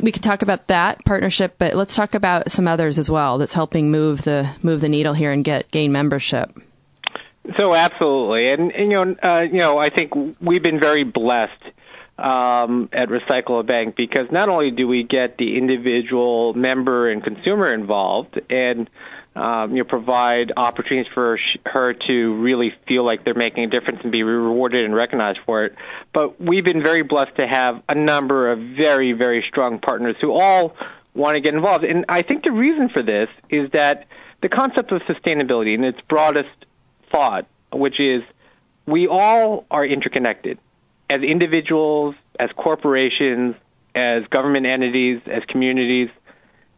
We 0.00 0.12
could 0.12 0.22
talk 0.22 0.42
about 0.42 0.66
that 0.68 1.04
partnership, 1.04 1.56
but 1.58 1.74
let's 1.74 1.94
talk 1.94 2.14
about 2.14 2.50
some 2.50 2.68
others 2.68 2.98
as 2.98 3.10
well 3.10 3.38
that's 3.38 3.54
helping 3.54 3.90
move 3.90 4.22
the 4.22 4.50
move 4.62 4.80
the 4.80 4.88
needle 4.88 5.14
here 5.14 5.32
and 5.32 5.44
get 5.44 5.70
gain 5.70 5.92
membership. 5.92 6.50
So 7.58 7.74
absolutely, 7.74 8.48
and, 8.48 8.72
and 8.72 8.90
you 8.90 9.04
know, 9.04 9.16
uh, 9.22 9.42
you 9.42 9.58
know, 9.58 9.78
I 9.78 9.90
think 9.90 10.12
we've 10.40 10.62
been 10.62 10.80
very 10.80 11.04
blessed 11.04 11.62
um, 12.18 12.88
at 12.92 13.08
Recycle 13.08 13.60
a 13.60 13.62
Bank 13.62 13.96
because 13.96 14.30
not 14.30 14.48
only 14.48 14.70
do 14.70 14.86
we 14.86 15.02
get 15.02 15.36
the 15.36 15.58
individual 15.58 16.54
member 16.54 17.10
and 17.10 17.22
consumer 17.22 17.72
involved, 17.72 18.40
and 18.48 18.88
um, 19.36 19.72
you 19.72 19.78
know, 19.78 19.84
provide 19.84 20.52
opportunities 20.56 21.10
for 21.12 21.38
her 21.66 21.92
to 21.92 22.34
really 22.40 22.72
feel 22.86 23.04
like 23.04 23.24
they're 23.24 23.34
making 23.34 23.64
a 23.64 23.66
difference 23.66 24.00
and 24.02 24.12
be 24.12 24.22
rewarded 24.22 24.84
and 24.84 24.94
recognized 24.94 25.40
for 25.44 25.64
it. 25.64 25.74
But 26.12 26.40
we've 26.40 26.64
been 26.64 26.82
very 26.82 27.02
blessed 27.02 27.36
to 27.36 27.46
have 27.46 27.82
a 27.88 27.94
number 27.94 28.52
of 28.52 28.58
very, 28.58 29.12
very 29.12 29.44
strong 29.48 29.80
partners 29.80 30.16
who 30.20 30.32
all 30.32 30.76
want 31.14 31.34
to 31.34 31.40
get 31.40 31.54
involved. 31.54 31.84
And 31.84 32.04
I 32.08 32.22
think 32.22 32.44
the 32.44 32.52
reason 32.52 32.88
for 32.88 33.02
this 33.02 33.28
is 33.50 33.70
that 33.72 34.06
the 34.40 34.48
concept 34.48 34.92
of 34.92 35.02
sustainability 35.02 35.74
in 35.74 35.82
its 35.82 36.00
broadest 36.08 36.66
thought, 37.10 37.46
which 37.72 37.98
is 37.98 38.22
we 38.86 39.08
all 39.08 39.66
are 39.70 39.84
interconnected 39.84 40.58
as 41.10 41.22
individuals, 41.22 42.14
as 42.38 42.50
corporations, 42.56 43.56
as 43.96 44.24
government 44.30 44.66
entities, 44.66 45.22
as 45.26 45.42
communities– 45.48 46.08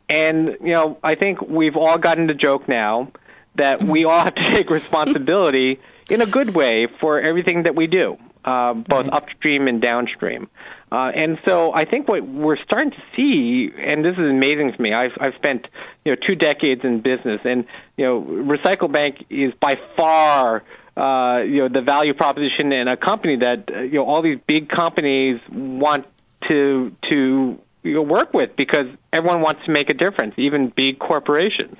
and, 0.08 0.56
you 0.60 0.72
know, 0.72 0.98
I 1.02 1.14
think 1.14 1.40
we've 1.40 1.76
all 1.76 1.98
gotten 1.98 2.26
the 2.26 2.34
joke 2.34 2.68
now 2.68 3.12
that 3.56 3.82
we 3.82 4.04
all 4.04 4.20
have 4.20 4.34
to 4.34 4.50
take 4.52 4.70
responsibility 4.70 5.80
in 6.08 6.20
a 6.20 6.26
good 6.26 6.54
way 6.54 6.86
for 7.00 7.20
everything 7.20 7.64
that 7.64 7.74
we 7.74 7.86
do, 7.86 8.16
uh, 8.44 8.74
both 8.74 9.08
upstream 9.08 9.66
and 9.66 9.80
downstream. 9.80 10.44
Uh, 10.44 10.76
Uh, 10.90 11.10
and 11.14 11.38
so 11.46 11.72
I 11.74 11.84
think 11.84 12.08
what 12.08 12.26
we're 12.26 12.62
starting 12.62 12.92
to 12.92 13.02
see, 13.16 13.70
and 13.76 14.04
this 14.04 14.12
is 14.12 14.30
amazing 14.30 14.72
to 14.72 14.80
me. 14.80 14.94
I've, 14.94 15.12
I've 15.20 15.34
spent 15.34 15.66
you 16.04 16.12
know 16.12 16.16
two 16.24 16.36
decades 16.36 16.82
in 16.84 17.00
business, 17.00 17.40
and 17.44 17.64
you 17.96 18.04
know 18.04 18.22
Recycle 18.22 18.90
Bank 18.90 19.24
is 19.28 19.52
by 19.60 19.80
far 19.96 20.62
uh, 20.96 21.42
you 21.42 21.62
know 21.62 21.68
the 21.68 21.82
value 21.82 22.14
proposition 22.14 22.72
in 22.72 22.86
a 22.86 22.96
company 22.96 23.36
that 23.36 23.64
uh, 23.68 23.80
you 23.80 23.94
know 23.94 24.06
all 24.06 24.22
these 24.22 24.38
big 24.46 24.68
companies 24.68 25.40
want 25.50 26.06
to 26.48 26.92
to 27.10 27.58
you 27.86 28.02
work 28.02 28.34
with 28.34 28.56
because 28.56 28.86
everyone 29.12 29.40
wants 29.40 29.64
to 29.66 29.70
make 29.70 29.90
a 29.90 29.94
difference, 29.94 30.34
even 30.36 30.72
big 30.74 30.98
corporations. 30.98 31.76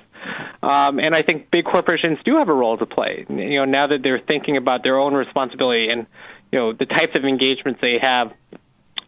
Um, 0.63 0.99
and 0.99 1.15
I 1.15 1.21
think 1.21 1.51
big 1.51 1.65
corporations 1.65 2.17
do 2.25 2.37
have 2.37 2.49
a 2.49 2.53
role 2.53 2.77
to 2.77 2.85
play. 2.85 3.25
You 3.29 3.59
know, 3.59 3.65
now 3.65 3.87
that 3.87 3.99
they're 4.03 4.19
thinking 4.19 4.57
about 4.57 4.83
their 4.83 4.99
own 4.99 5.13
responsibility 5.13 5.89
and 5.89 6.07
you 6.51 6.59
know 6.59 6.73
the 6.73 6.85
types 6.85 7.15
of 7.15 7.25
engagements 7.25 7.81
they 7.81 7.97
have 8.01 8.33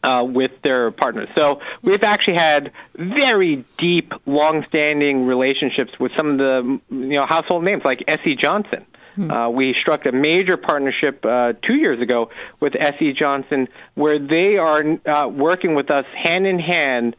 uh, 0.03 0.25
with 0.27 0.51
their 0.63 0.91
partners. 0.91 1.29
So 1.35 1.61
we've 1.81 2.03
actually 2.03 2.35
had 2.35 2.71
very 2.95 3.65
deep, 3.77 4.13
long-standing 4.25 5.25
relationships 5.25 5.91
with 5.99 6.11
some 6.17 6.31
of 6.31 6.37
the 6.37 6.79
you 6.89 7.19
know 7.19 7.25
household 7.27 7.63
names 7.63 7.83
like 7.83 8.03
S.C. 8.07 8.35
Johnson. 8.35 8.85
Uh, 9.19 9.49
we 9.49 9.75
struck 9.81 10.05
a 10.05 10.11
major 10.11 10.57
partnership 10.57 11.25
uh, 11.25 11.53
two 11.65 11.75
years 11.75 12.01
ago 12.01 12.29
with 12.59 12.73
S.C. 12.79 13.13
Johnson, 13.13 13.67
where 13.95 14.19
they 14.19 14.57
are 14.57 14.83
uh, 15.05 15.27
working 15.27 15.75
with 15.75 15.91
us 15.91 16.05
hand 16.13 16.45
in 16.45 16.59
hand 16.59 17.15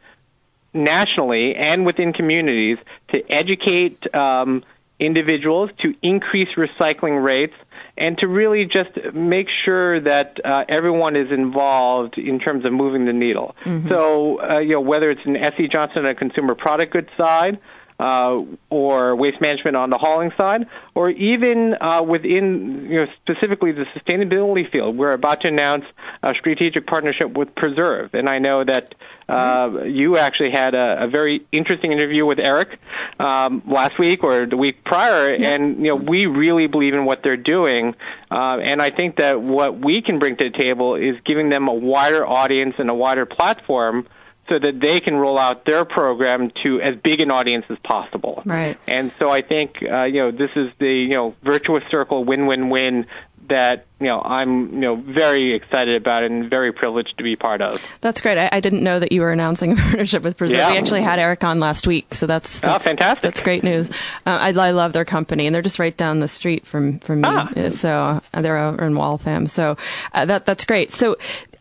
nationally 0.73 1.55
and 1.57 1.85
within 1.85 2.13
communities 2.13 2.79
to 3.09 3.19
educate 3.31 3.99
um, 4.15 4.63
individuals 4.99 5.71
to 5.81 5.95
increase 6.03 6.49
recycling 6.57 7.25
rates 7.25 7.55
and 7.97 8.17
to 8.19 8.27
really 8.27 8.65
just 8.65 8.91
make 9.13 9.49
sure 9.65 10.01
that 10.01 10.39
uh, 10.45 10.65
everyone 10.69 11.17
is 11.17 11.31
involved 11.31 12.17
in 12.17 12.39
terms 12.39 12.65
of 12.65 12.73
moving 12.73 13.05
the 13.05 13.13
needle. 13.13 13.55
So, 13.89 14.41
uh, 14.41 14.59
you 14.61 14.75
know, 14.75 14.81
whether 14.81 15.11
it's 15.11 15.21
an 15.27 15.37
S.C. 15.37 15.69
Johnson 15.69 16.05
on 16.05 16.07
a 16.07 16.15
consumer 16.15 16.55
product 16.55 16.93
goods 16.93 17.11
side, 17.19 17.59
uh, 18.01 18.39
or 18.71 19.15
waste 19.15 19.41
management 19.43 19.77
on 19.77 19.91
the 19.91 19.99
hauling 19.99 20.33
side, 20.39 20.67
or 20.95 21.11
even 21.11 21.75
uh, 21.81 22.03
within 22.03 22.87
you 22.89 22.97
know, 22.97 23.07
specifically 23.23 23.73
the 23.73 23.85
sustainability 23.95 24.71
field. 24.71 24.97
We're 24.97 25.13
about 25.13 25.43
to 25.43 25.49
announce 25.49 25.85
a 26.23 26.33
strategic 26.39 26.87
partnership 26.87 27.37
with 27.37 27.55
Preserve, 27.55 28.15
and 28.15 28.27
I 28.27 28.39
know 28.39 28.65
that 28.65 28.95
uh, 29.29 29.83
you 29.85 30.17
actually 30.17 30.51
had 30.51 30.75
a, 30.75 31.05
a 31.05 31.09
very 31.09 31.47
interesting 31.53 31.93
interview 31.93 32.25
with 32.25 32.39
Eric 32.39 32.81
um, 33.19 33.63
last 33.67 33.99
week 33.99 34.25
or 34.25 34.47
the 34.47 34.57
week 34.57 34.83
prior, 34.83 35.35
and 35.35 35.85
you 35.85 35.91
know 35.91 35.97
we 35.97 36.25
really 36.25 36.69
believe 36.69 36.95
in 36.95 37.05
what 37.05 37.23
they're 37.23 37.37
doing, 37.37 37.95
uh, 38.31 38.57
and 38.63 38.81
I 38.81 38.89
think 38.89 39.17
that 39.17 39.43
what 39.43 39.79
we 39.79 40.01
can 40.01 40.19
bring 40.19 40.37
to 40.39 40.51
the 40.51 40.59
table 40.59 40.95
is 40.95 41.17
giving 41.27 41.51
them 41.51 41.69
a 41.69 41.75
wider 41.75 42.27
audience 42.27 42.77
and 42.79 42.89
a 42.89 42.95
wider 42.95 43.27
platform 43.27 44.07
so 44.51 44.59
that 44.59 44.81
they 44.81 45.01
can 45.01 45.17
roll 45.17 45.39
out 45.39 45.65
their 45.65 45.87
program 45.87 46.51
to 46.63 46.81
as 46.83 46.97
big 46.97 47.21
an 47.21 47.31
audience 47.31 47.65
as 47.71 47.79
possible. 47.79 48.43
Right. 48.45 48.77
And 48.87 49.13
so 49.19 49.31
I 49.31 49.41
think 49.41 49.77
uh, 49.83 50.05
you 50.05 50.21
know 50.21 50.31
this 50.33 50.51
is 50.57 50.71
the 50.79 50.93
you 50.93 51.15
know 51.15 51.35
virtuous 51.43 51.85
circle 51.91 52.25
win-win-win 52.25 53.07
that 53.49 53.87
you 53.99 54.07
know 54.07 54.21
I'm 54.21 54.75
you 54.75 54.81
know 54.81 54.97
very 54.97 55.55
excited 55.55 56.01
about 56.01 56.23
and 56.25 56.49
very 56.49 56.73
privileged 56.73 57.17
to 57.19 57.25
be 57.25 57.37
part 57.37 57.61
of. 57.61 57.85
That's 58.01 58.21
great. 58.21 58.39
I, 58.39 58.49
I 58.53 58.61
didn't 58.61 58.83
know 58.83 58.99
that 58.99 59.13
you 59.13 59.21
were 59.21 59.33
announcing 59.33 59.73
a 59.73 59.77
partnership 59.81 60.23
with 60.23 60.37
Preserve. 60.37 60.59
Yeah. 60.59 60.71
We 60.73 60.79
actually 60.79 61.03
had 61.03 61.19
Eric 61.19 61.43
on 61.45 61.59
last 61.61 61.87
week, 61.87 62.15
so 62.15 62.27
that's, 62.27 62.63
Oh, 62.63 62.79
fantastic. 62.79 63.23
That's 63.23 63.43
great 63.43 63.65
news. 63.65 63.91
Uh, 64.27 64.39
I, 64.41 64.49
I 64.51 64.71
love 64.71 64.93
their 64.93 65.05
company, 65.05 65.47
and 65.47 65.55
they're 65.55 65.63
just 65.63 65.79
right 65.79 65.97
down 65.97 66.21
the 66.21 66.29
street 66.29 66.67
from 66.67 66.99
from 67.01 67.23
me. 67.23 67.29
Ah. 67.29 67.69
So 67.71 68.21
uh, 68.33 68.43
they're 68.43 68.59
over 68.59 68.85
in 68.85 68.95
Waltham. 68.95 69.47
So 69.47 69.77
uh, 70.13 70.25
that 70.25 70.47
that's 70.47 70.65
great. 70.65 70.93
So. 70.93 71.17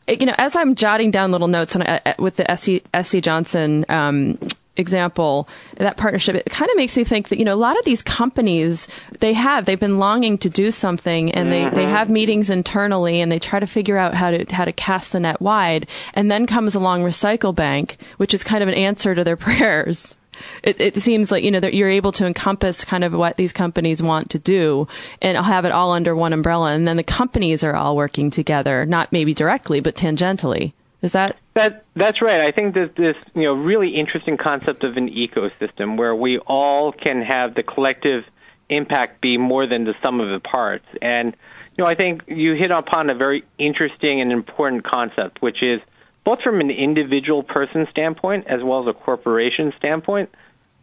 Uh, 0.09 0.15
You 0.19 0.25
know, 0.25 0.35
as 0.37 0.55
I'm 0.55 0.75
jotting 0.75 1.11
down 1.11 1.31
little 1.31 1.47
notes 1.47 1.75
on, 1.75 1.83
uh, 1.83 1.99
uh, 2.05 2.13
with 2.19 2.37
the 2.37 2.45
SC, 2.55 2.83
SC 3.05 3.21
Johnson 3.21 3.85
um, 3.89 4.37
example, 4.79 5.47
that 5.77 5.97
partnership, 5.97 6.35
it 6.35 6.45
kind 6.45 6.71
of 6.71 6.77
makes 6.77 6.95
me 6.97 7.03
think 7.03 7.29
that, 7.29 7.37
you 7.37 7.45
know, 7.45 7.53
a 7.53 7.57
lot 7.57 7.77
of 7.77 7.85
these 7.85 8.01
companies, 8.01 8.87
they 9.19 9.33
have, 9.33 9.65
they've 9.65 9.79
been 9.79 9.99
longing 9.99 10.37
to 10.39 10.49
do 10.49 10.71
something 10.71 11.31
and 11.33 11.51
they, 11.51 11.69
they 11.69 11.85
have 11.85 12.09
meetings 12.09 12.49
internally 12.49 13.21
and 13.21 13.31
they 13.31 13.39
try 13.39 13.59
to 13.59 13.67
figure 13.67 13.97
out 13.97 14.13
how 14.13 14.31
to, 14.31 14.45
how 14.53 14.65
to 14.65 14.71
cast 14.71 15.11
the 15.11 15.19
net 15.19 15.41
wide. 15.41 15.87
And 16.13 16.31
then 16.31 16.47
comes 16.47 16.75
along 16.75 17.03
Recycle 17.03 17.53
Bank, 17.53 17.97
which 18.17 18.33
is 18.33 18.43
kind 18.43 18.63
of 18.63 18.69
an 18.69 18.75
answer 18.75 19.13
to 19.13 19.23
their 19.23 19.37
prayers. 19.37 20.15
It, 20.63 20.79
it 20.79 20.95
seems 20.97 21.31
like, 21.31 21.43
you 21.43 21.51
know, 21.51 21.59
that 21.59 21.73
you're 21.73 21.89
able 21.89 22.11
to 22.13 22.25
encompass 22.25 22.83
kind 22.83 23.03
of 23.03 23.13
what 23.13 23.37
these 23.37 23.53
companies 23.53 24.01
want 24.01 24.29
to 24.31 24.39
do 24.39 24.87
and 25.21 25.37
have 25.37 25.65
it 25.65 25.71
all 25.71 25.91
under 25.91 26.15
one 26.15 26.33
umbrella. 26.33 26.71
And 26.73 26.87
then 26.87 26.97
the 26.97 27.03
companies 27.03 27.63
are 27.63 27.75
all 27.75 27.95
working 27.95 28.29
together, 28.29 28.85
not 28.85 29.11
maybe 29.11 29.33
directly, 29.33 29.79
but 29.79 29.95
tangentially. 29.95 30.73
Is 31.01 31.13
that 31.13 31.37
That 31.53 31.85
that's 31.95 32.21
right. 32.21 32.41
I 32.41 32.51
think 32.51 32.73
that 32.73 32.95
this 32.97 33.15
you 33.33 33.43
know 33.43 33.53
really 33.53 33.95
interesting 33.95 34.35
concept 34.35 34.83
of 34.83 34.97
an 34.97 35.09
ecosystem 35.09 35.97
where 35.97 36.13
we 36.13 36.39
all 36.39 36.91
can 36.91 37.21
have 37.21 37.55
the 37.55 37.63
collective 37.63 38.25
impact 38.69 39.21
be 39.21 39.37
more 39.37 39.65
than 39.65 39.85
the 39.85 39.95
sum 40.03 40.19
of 40.19 40.29
the 40.29 40.41
parts. 40.41 40.85
And 41.01 41.35
you 41.77 41.83
know 41.83 41.89
I 41.89 41.95
think 41.95 42.23
you 42.27 42.53
hit 42.53 42.71
upon 42.71 43.09
a 43.09 43.15
very 43.15 43.45
interesting 43.57 44.19
and 44.19 44.31
important 44.33 44.83
concept, 44.83 45.41
which 45.41 45.63
is 45.63 45.79
both 46.23 46.41
from 46.41 46.59
an 46.59 46.69
individual 46.69 47.43
person 47.43 47.87
standpoint 47.91 48.47
as 48.47 48.61
well 48.63 48.79
as 48.79 48.87
a 48.87 48.93
corporation 48.93 49.73
standpoint. 49.77 50.29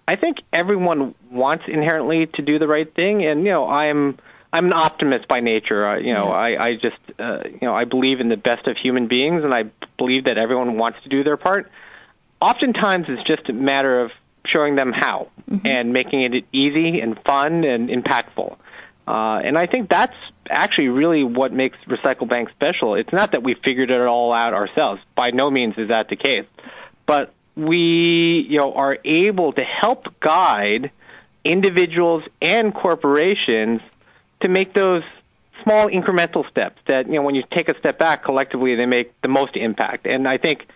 I 0.08 0.16
think 0.16 0.38
everyone 0.52 1.14
wants 1.30 1.64
inherently 1.66 2.26
to 2.34 2.42
do 2.42 2.58
the 2.58 2.68
right 2.68 2.92
thing, 2.94 3.24
and 3.24 3.44
you 3.44 3.50
know 3.50 3.68
I'm 3.68 4.18
I'm 4.52 4.66
an 4.66 4.72
optimist 4.72 5.28
by 5.28 5.40
nature. 5.40 5.86
I, 5.86 5.98
you 5.98 6.14
know 6.14 6.26
I 6.26 6.68
I 6.68 6.74
just 6.74 6.98
uh, 7.18 7.40
you 7.44 7.66
know 7.66 7.74
I 7.74 7.84
believe 7.84 8.20
in 8.20 8.28
the 8.28 8.36
best 8.36 8.66
of 8.66 8.76
human 8.76 9.08
beings, 9.08 9.42
and 9.42 9.52
I 9.52 9.64
believe 9.98 10.24
that 10.24 10.38
everyone 10.38 10.78
wants 10.78 10.98
to 11.02 11.08
do 11.08 11.24
their 11.24 11.36
part. 11.36 11.70
Oftentimes, 12.40 13.06
it's 13.08 13.26
just 13.26 13.48
a 13.48 13.52
matter 13.52 14.00
of 14.00 14.12
showing 14.46 14.76
them 14.76 14.92
how 14.92 15.28
and 15.64 15.92
making 15.92 16.22
it 16.22 16.44
easy 16.52 17.00
and 17.00 17.18
fun 17.26 17.64
and 17.64 17.88
impactful. 17.88 18.56
Uh, 19.06 19.38
and 19.44 19.56
I 19.56 19.66
think 19.66 19.88
that's 19.88 20.16
actually 20.50 20.88
really 20.88 21.22
what 21.22 21.52
makes 21.52 21.78
Recycle 21.84 22.28
Bank 22.28 22.50
special. 22.50 22.96
It's 22.96 23.12
not 23.12 23.32
that 23.32 23.42
we 23.42 23.54
figured 23.54 23.90
it 23.90 24.02
all 24.02 24.32
out 24.32 24.52
ourselves. 24.52 25.00
By 25.14 25.30
no 25.30 25.50
means 25.50 25.74
is 25.78 25.88
that 25.88 26.08
the 26.08 26.16
case. 26.16 26.46
But 27.06 27.32
we, 27.54 28.46
you 28.48 28.58
know, 28.58 28.74
are 28.74 28.98
able 29.04 29.52
to 29.52 29.62
help 29.62 30.06
guide 30.20 30.90
individuals 31.44 32.24
and 32.42 32.74
corporations 32.74 33.80
to 34.42 34.48
make 34.48 34.74
those 34.74 35.04
small 35.62 35.88
incremental 35.88 36.48
steps 36.50 36.80
that, 36.86 37.06
you 37.06 37.14
know, 37.14 37.22
when 37.22 37.34
you 37.34 37.44
take 37.54 37.68
a 37.68 37.78
step 37.78 37.98
back 37.98 38.24
collectively, 38.24 38.74
they 38.74 38.86
make 38.86 39.18
the 39.20 39.28
most 39.28 39.56
impact. 39.56 40.06
And 40.06 40.26
I 40.26 40.38
think, 40.38 40.66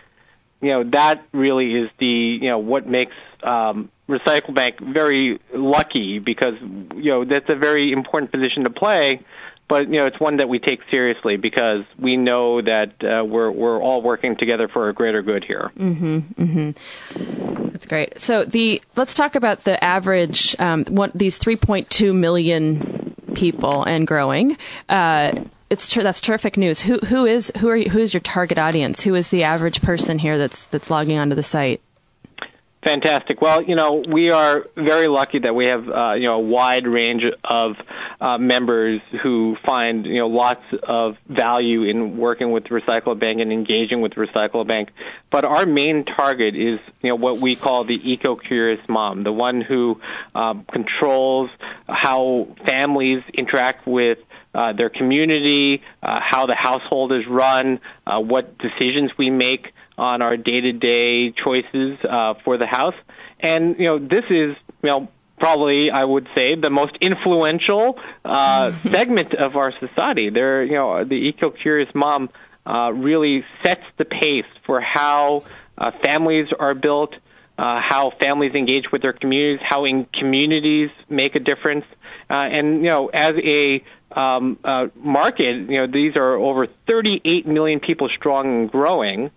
you 0.61 0.69
know, 0.69 0.83
that 0.91 1.25
really 1.33 1.73
is 1.75 1.89
the, 1.99 2.05
you 2.05 2.49
know, 2.49 2.59
what 2.59 2.87
makes 2.87 3.15
um, 3.43 3.91
Recycle 4.11 4.53
Bank 4.53 4.79
very 4.79 5.39
lucky 5.53 6.19
because, 6.19 6.55
you 6.95 7.11
know, 7.11 7.25
that's 7.25 7.49
a 7.49 7.55
very 7.55 7.91
important 7.91 8.31
position 8.31 8.63
to 8.63 8.69
play. 8.69 9.21
But 9.67 9.87
you 9.87 9.99
know, 9.99 10.05
it's 10.05 10.19
one 10.19 10.37
that 10.37 10.49
we 10.49 10.59
take 10.59 10.81
seriously 10.91 11.37
because 11.37 11.85
we 11.97 12.17
know 12.17 12.61
that 12.61 12.91
uh, 13.01 13.23
we're 13.25 13.49
we're 13.49 13.81
all 13.81 14.01
working 14.01 14.35
together 14.35 14.67
for 14.67 14.89
a 14.89 14.93
greater 14.93 15.21
good 15.21 15.45
here. 15.45 15.71
Mhm. 15.79 16.23
Mhm. 16.35 17.71
That's 17.71 17.85
great. 17.85 18.19
So 18.19 18.43
the 18.43 18.81
let's 18.97 19.13
talk 19.13 19.35
about 19.35 19.63
the 19.63 19.81
average. 19.81 20.57
Um, 20.59 20.83
one, 20.85 21.11
these 21.15 21.39
3.2 21.39 22.13
million 22.13 23.15
people 23.33 23.83
and 23.85 24.05
growing. 24.05 24.57
Uh, 24.89 25.31
it's 25.69 25.89
ter- 25.89 26.03
that's 26.03 26.19
terrific 26.19 26.57
news. 26.57 26.81
Who 26.81 26.97
who 26.99 27.25
is 27.25 27.49
who 27.59 27.69
are 27.69 27.77
you, 27.77 27.89
who 27.91 27.99
is 27.99 28.13
your 28.13 28.19
target 28.19 28.57
audience? 28.57 29.03
Who 29.03 29.15
is 29.15 29.29
the 29.29 29.43
average 29.43 29.81
person 29.81 30.19
here 30.19 30.37
that's 30.37 30.65
that's 30.65 30.89
logging 30.89 31.17
onto 31.17 31.33
the 31.35 31.43
site? 31.43 31.79
Fantastic. 32.83 33.41
Well, 33.41 33.61
you 33.61 33.75
know, 33.75 34.03
we 34.07 34.31
are 34.31 34.65
very 34.75 35.07
lucky 35.07 35.37
that 35.37 35.53
we 35.53 35.65
have, 35.65 35.87
uh, 35.87 36.13
you 36.13 36.23
know, 36.23 36.33
a 36.33 36.39
wide 36.39 36.87
range 36.87 37.21
of 37.43 37.75
uh, 38.19 38.39
members 38.39 39.01
who 39.21 39.55
find, 39.63 40.07
you 40.07 40.17
know, 40.17 40.27
lots 40.27 40.63
of 40.81 41.15
value 41.27 41.83
in 41.83 42.17
working 42.17 42.51
with 42.51 42.63
Recycle 42.65 43.19
Bank 43.19 43.39
and 43.39 43.53
engaging 43.53 44.01
with 44.01 44.13
Recycle 44.13 44.65
Bank. 44.67 44.89
But 45.29 45.45
our 45.45 45.67
main 45.67 46.05
target 46.05 46.55
is, 46.55 46.79
you 47.03 47.09
know, 47.09 47.15
what 47.15 47.37
we 47.37 47.55
call 47.55 47.83
the 47.83 47.99
eco-curious 48.11 48.81
mom, 48.89 49.23
the 49.23 49.31
one 49.31 49.61
who 49.61 50.01
um, 50.33 50.65
controls 50.71 51.51
how 51.87 52.47
families 52.65 53.21
interact 53.35 53.85
with 53.85 54.17
uh, 54.55 54.73
their 54.73 54.89
community, 54.89 55.83
uh, 56.01 56.19
how 56.19 56.47
the 56.47 56.55
household 56.55 57.13
is 57.13 57.27
run, 57.27 57.79
uh, 58.07 58.19
what 58.19 58.57
decisions 58.57 59.11
we 59.19 59.29
make 59.29 59.71
on 60.01 60.23
our 60.23 60.35
day-to-day 60.35 61.31
choices 61.31 61.99
uh, 62.03 62.33
for 62.43 62.57
the 62.57 62.65
house. 62.65 62.95
And 63.39 63.77
you 63.77 63.85
know, 63.85 63.99
this 63.99 64.25
is 64.29 64.55
you 64.81 64.89
know 64.89 65.07
probably 65.39 65.91
I 65.91 66.03
would 66.03 66.27
say 66.33 66.55
the 66.55 66.71
most 66.71 66.97
influential 67.01 67.99
uh, 68.25 68.71
segment 68.91 69.35
of 69.35 69.57
our 69.57 69.71
society. 69.71 70.31
There, 70.31 70.63
you 70.63 70.73
know, 70.73 71.05
the 71.05 71.15
eco-curious 71.15 71.93
mom 71.93 72.29
uh, 72.65 72.91
really 72.93 73.45
sets 73.63 73.83
the 73.97 74.05
pace 74.05 74.51
for 74.65 74.81
how 74.81 75.43
uh, 75.77 75.91
families 76.03 76.47
are 76.59 76.73
built, 76.73 77.13
uh, 77.59 77.79
how 77.87 78.11
families 78.19 78.55
engage 78.55 78.91
with 78.91 79.03
their 79.03 79.13
communities, 79.13 79.63
how 79.67 79.85
in 79.85 80.05
communities 80.05 80.89
make 81.09 81.35
a 81.35 81.39
difference, 81.39 81.85
uh, 82.27 82.33
and 82.33 82.83
you 82.83 82.89
know, 82.89 83.07
as 83.07 83.35
a 83.35 83.83
um, 84.11 84.57
uh, 84.63 84.87
market, 84.95 85.69
you 85.69 85.77
know, 85.77 85.87
these 85.87 86.15
are 86.15 86.33
over 86.35 86.67
38 86.87 87.47
million 87.47 87.79
people 87.79 88.09
strong 88.17 88.45
and 88.61 88.71
growing. 88.71 89.29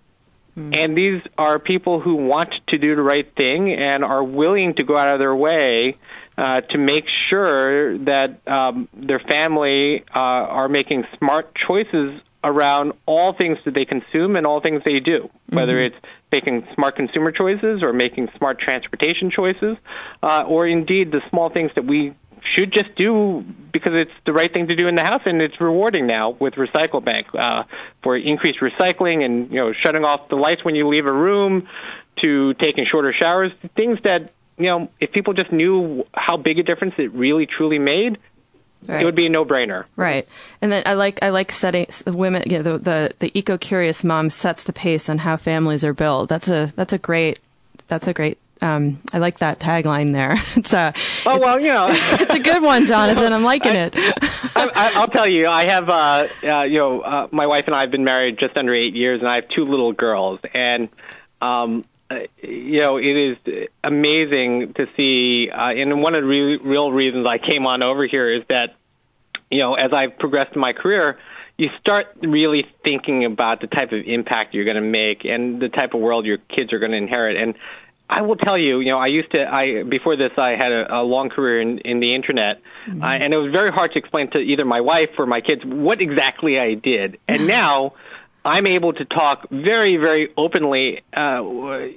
And 0.56 0.96
these 0.96 1.20
are 1.36 1.58
people 1.58 2.00
who 2.00 2.14
want 2.14 2.50
to 2.68 2.78
do 2.78 2.94
the 2.94 3.02
right 3.02 3.28
thing 3.36 3.72
and 3.72 4.04
are 4.04 4.22
willing 4.22 4.74
to 4.76 4.84
go 4.84 4.96
out 4.96 5.12
of 5.12 5.18
their 5.18 5.34
way 5.34 5.96
uh, 6.38 6.60
to 6.60 6.78
make 6.78 7.04
sure 7.28 7.98
that 7.98 8.40
um, 8.46 8.88
their 8.92 9.20
family 9.20 10.04
uh, 10.14 10.18
are 10.18 10.68
making 10.68 11.04
smart 11.18 11.52
choices 11.66 12.20
around 12.44 12.92
all 13.06 13.32
things 13.32 13.58
that 13.64 13.74
they 13.74 13.86
consume 13.86 14.36
and 14.36 14.46
all 14.46 14.60
things 14.60 14.82
they 14.84 15.00
do, 15.00 15.30
whether 15.48 15.78
it's 15.78 15.96
making 16.30 16.66
smart 16.74 16.94
consumer 16.94 17.32
choices 17.32 17.82
or 17.82 17.92
making 17.92 18.28
smart 18.36 18.58
transportation 18.58 19.30
choices, 19.30 19.76
uh, 20.22 20.44
or 20.46 20.66
indeed 20.66 21.10
the 21.10 21.20
small 21.30 21.48
things 21.48 21.70
that 21.74 21.86
we 21.86 22.14
should 22.56 22.72
just 22.72 22.94
do 22.94 23.44
because 23.72 23.92
it's 23.94 24.10
the 24.26 24.32
right 24.32 24.52
thing 24.52 24.66
to 24.68 24.76
do 24.76 24.86
in 24.86 24.94
the 24.94 25.02
house 25.02 25.22
and 25.24 25.40
it's 25.40 25.60
rewarding 25.60 26.06
now 26.06 26.30
with 26.38 26.54
Recycle 26.54 27.02
Bank 27.04 27.26
uh, 27.34 27.62
for 28.02 28.16
increased 28.16 28.60
recycling 28.60 29.24
and 29.24 29.50
you 29.50 29.56
know 29.56 29.72
shutting 29.72 30.04
off 30.04 30.28
the 30.28 30.36
lights 30.36 30.64
when 30.64 30.74
you 30.74 30.86
leave 30.88 31.06
a 31.06 31.12
room 31.12 31.66
to 32.20 32.54
taking 32.54 32.86
shorter 32.90 33.12
showers, 33.12 33.50
things 33.74 33.98
that 34.04 34.30
you 34.58 34.66
know 34.66 34.88
if 35.00 35.10
people 35.12 35.32
just 35.32 35.50
knew 35.52 36.06
how 36.14 36.36
big 36.36 36.58
a 36.58 36.62
difference 36.62 36.94
it 36.98 37.12
really 37.12 37.46
truly 37.46 37.78
made, 37.78 38.18
Right. 38.86 39.00
it 39.00 39.04
would 39.06 39.14
be 39.14 39.24
a 39.24 39.30
no-brainer. 39.30 39.86
Right, 39.96 40.28
and 40.60 40.70
then 40.70 40.82
I 40.84 40.92
like 40.92 41.18
I 41.22 41.30
like 41.30 41.50
setting 41.50 41.86
the 42.04 42.12
women. 42.12 42.42
You 42.44 42.58
know, 42.58 42.62
the 42.62 42.78
the, 42.78 43.14
the 43.18 43.38
eco 43.38 43.56
curious 43.56 44.04
mom 44.04 44.28
sets 44.28 44.62
the 44.64 44.74
pace 44.74 45.08
on 45.08 45.18
how 45.18 45.38
families 45.38 45.84
are 45.84 45.94
built. 45.94 46.28
That's 46.28 46.48
a 46.48 46.70
that's 46.76 46.92
a 46.92 46.98
great 46.98 47.40
that's 47.88 48.06
a 48.06 48.12
great. 48.12 48.36
Um, 48.62 49.00
I 49.12 49.18
like 49.18 49.38
that 49.38 49.58
tagline 49.58 50.12
there. 50.12 50.36
It's 50.56 50.72
a 50.72 50.94
Oh 51.26 51.38
well, 51.38 51.60
you 51.60 51.68
know. 51.68 51.88
it's 51.92 52.34
a 52.34 52.40
good 52.40 52.62
one, 52.62 52.86
Jonathan. 52.86 53.32
I'm 53.32 53.44
liking 53.44 53.74
it. 53.74 53.94
I, 53.96 54.70
I, 54.74 54.92
I'll 54.94 55.08
tell 55.08 55.28
you, 55.28 55.46
I 55.48 55.64
have, 55.64 55.88
uh, 55.88 56.28
uh, 56.42 56.62
you 56.62 56.78
know, 56.78 57.00
uh, 57.00 57.28
my 57.32 57.46
wife 57.46 57.64
and 57.66 57.74
I 57.74 57.80
have 57.80 57.90
been 57.90 58.04
married 58.04 58.38
just 58.38 58.56
under 58.56 58.74
eight 58.74 58.94
years, 58.94 59.20
and 59.20 59.28
I 59.28 59.34
have 59.36 59.48
two 59.54 59.64
little 59.64 59.92
girls, 59.92 60.40
and 60.54 60.88
um, 61.42 61.84
uh, 62.10 62.20
you 62.42 62.78
know, 62.78 62.98
it 62.98 63.04
is 63.04 63.68
amazing 63.82 64.74
to 64.76 64.86
see. 64.96 65.50
Uh, 65.50 65.70
and 65.70 66.00
one 66.00 66.14
of 66.14 66.22
the 66.22 66.26
re- 66.26 66.58
real 66.58 66.92
reasons 66.92 67.26
I 67.26 67.38
came 67.38 67.66
on 67.66 67.82
over 67.82 68.06
here 68.06 68.32
is 68.32 68.44
that, 68.48 68.74
you 69.50 69.60
know, 69.60 69.74
as 69.74 69.92
I've 69.92 70.18
progressed 70.18 70.52
in 70.54 70.60
my 70.60 70.72
career, 70.72 71.18
you 71.56 71.68
start 71.80 72.08
really 72.20 72.66
thinking 72.82 73.24
about 73.24 73.60
the 73.60 73.68
type 73.68 73.92
of 73.92 74.00
impact 74.06 74.54
you're 74.54 74.64
going 74.64 74.76
to 74.76 74.82
make 74.82 75.24
and 75.24 75.60
the 75.60 75.68
type 75.68 75.94
of 75.94 76.00
world 76.00 76.26
your 76.26 76.38
kids 76.38 76.72
are 76.72 76.78
going 76.78 76.90
to 76.90 76.98
inherit. 76.98 77.36
And 77.36 77.54
I 78.08 78.22
will 78.22 78.36
tell 78.36 78.58
you, 78.58 78.80
you 78.80 78.90
know, 78.90 78.98
I 78.98 79.06
used 79.06 79.30
to, 79.32 79.44
I 79.50 79.82
before 79.82 80.14
this, 80.14 80.32
I 80.36 80.50
had 80.50 80.72
a, 80.72 81.00
a 81.00 81.02
long 81.02 81.30
career 81.30 81.60
in, 81.60 81.78
in 81.78 82.00
the 82.00 82.14
internet, 82.14 82.60
uh, 82.88 83.06
and 83.06 83.32
it 83.32 83.38
was 83.38 83.50
very 83.50 83.70
hard 83.70 83.92
to 83.92 83.98
explain 83.98 84.30
to 84.32 84.38
either 84.38 84.64
my 84.64 84.82
wife 84.82 85.10
or 85.18 85.26
my 85.26 85.40
kids 85.40 85.62
what 85.64 86.00
exactly 86.00 86.58
I 86.58 86.74
did. 86.74 87.18
And 87.26 87.46
now, 87.46 87.94
I'm 88.44 88.66
able 88.66 88.92
to 88.92 89.06
talk 89.06 89.48
very, 89.50 89.96
very 89.96 90.28
openly, 90.36 91.00
uh, 91.16 91.40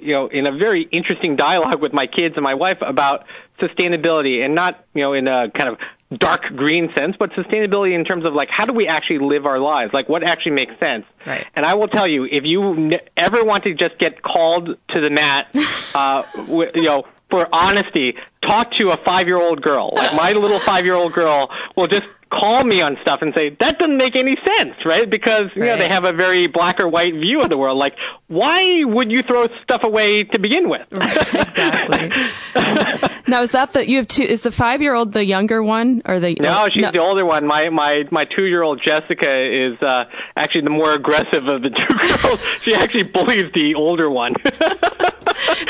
you 0.00 0.14
know, 0.14 0.28
in 0.28 0.46
a 0.46 0.56
very 0.56 0.82
interesting 0.82 1.36
dialogue 1.36 1.82
with 1.82 1.92
my 1.92 2.06
kids 2.06 2.36
and 2.36 2.42
my 2.42 2.54
wife 2.54 2.78
about 2.80 3.26
sustainability, 3.60 4.42
and 4.42 4.54
not, 4.54 4.82
you 4.94 5.02
know, 5.02 5.12
in 5.12 5.28
a 5.28 5.50
kind 5.50 5.68
of 5.68 5.78
dark 6.16 6.42
green 6.56 6.88
sense, 6.96 7.16
but 7.18 7.30
sustainability 7.32 7.94
in 7.94 8.04
terms 8.04 8.24
of 8.24 8.32
like 8.32 8.48
how 8.50 8.64
do 8.64 8.72
we 8.72 8.86
actually 8.86 9.18
live 9.18 9.44
our 9.46 9.58
lives, 9.58 9.92
like 9.92 10.08
what 10.08 10.22
actually 10.22 10.52
makes 10.52 10.72
sense. 10.80 11.04
Right. 11.26 11.46
And 11.54 11.66
I 11.66 11.74
will 11.74 11.88
tell 11.88 12.06
you, 12.06 12.24
if 12.24 12.44
you 12.44 12.72
n- 12.74 13.00
ever 13.16 13.44
want 13.44 13.64
to 13.64 13.74
just 13.74 13.98
get 13.98 14.22
called 14.22 14.68
to 14.68 15.00
the 15.00 15.10
mat, 15.10 15.48
uh, 15.94 16.22
w- 16.34 16.70
you 16.74 16.82
know, 16.82 17.04
for 17.30 17.46
honesty, 17.52 18.14
talk 18.46 18.70
to 18.78 18.90
a 18.90 18.96
five-year-old 19.04 19.60
girl. 19.60 19.92
Like 19.94 20.14
my 20.14 20.32
little 20.32 20.58
five-year-old 20.60 21.12
girl 21.12 21.50
will 21.76 21.86
just 21.86 22.06
call 22.30 22.64
me 22.64 22.80
on 22.80 22.96
stuff 23.02 23.22
and 23.22 23.32
say 23.36 23.50
that 23.60 23.78
doesn't 23.78 23.96
make 23.96 24.16
any 24.16 24.36
sense, 24.46 24.74
right? 24.84 25.08
Because 25.08 25.46
you 25.54 25.64
know 25.64 25.76
they 25.76 25.88
have 25.88 26.04
a 26.04 26.12
very 26.12 26.46
black 26.46 26.80
or 26.80 26.88
white 26.88 27.14
view 27.14 27.40
of 27.40 27.50
the 27.50 27.58
world. 27.58 27.78
Like, 27.78 27.96
why 28.28 28.84
would 28.84 29.10
you 29.10 29.22
throw 29.22 29.46
stuff 29.62 29.84
away 29.84 30.24
to 30.24 30.38
begin 30.38 30.68
with? 30.68 30.86
exactly. 30.92 32.10
now, 33.26 33.42
is 33.42 33.52
that 33.52 33.72
the 33.72 33.88
you 33.88 33.98
have 33.98 34.08
two? 34.08 34.22
Is 34.22 34.42
the 34.42 34.52
five 34.52 34.82
year 34.82 34.94
old 34.94 35.12
the 35.12 35.24
younger 35.24 35.62
one 35.62 36.02
or 36.04 36.20
the? 36.20 36.36
No, 36.40 36.68
she's 36.72 36.90
the 36.92 36.98
older 36.98 37.24
one. 37.24 37.46
My 37.46 37.68
my 37.70 38.04
my 38.10 38.24
two 38.24 38.44
year 38.44 38.62
old 38.62 38.80
Jessica 38.84 39.42
is 39.42 39.80
uh, 39.82 40.04
actually 40.36 40.62
the 40.62 40.70
more 40.70 40.92
aggressive 40.92 41.46
of 41.46 41.62
the 41.62 41.70
two 41.88 42.28
girls. 42.28 42.40
she 42.62 42.74
actually 42.74 43.04
bullies 43.04 43.46
the 43.54 43.74
older 43.74 44.10
one. 44.10 44.34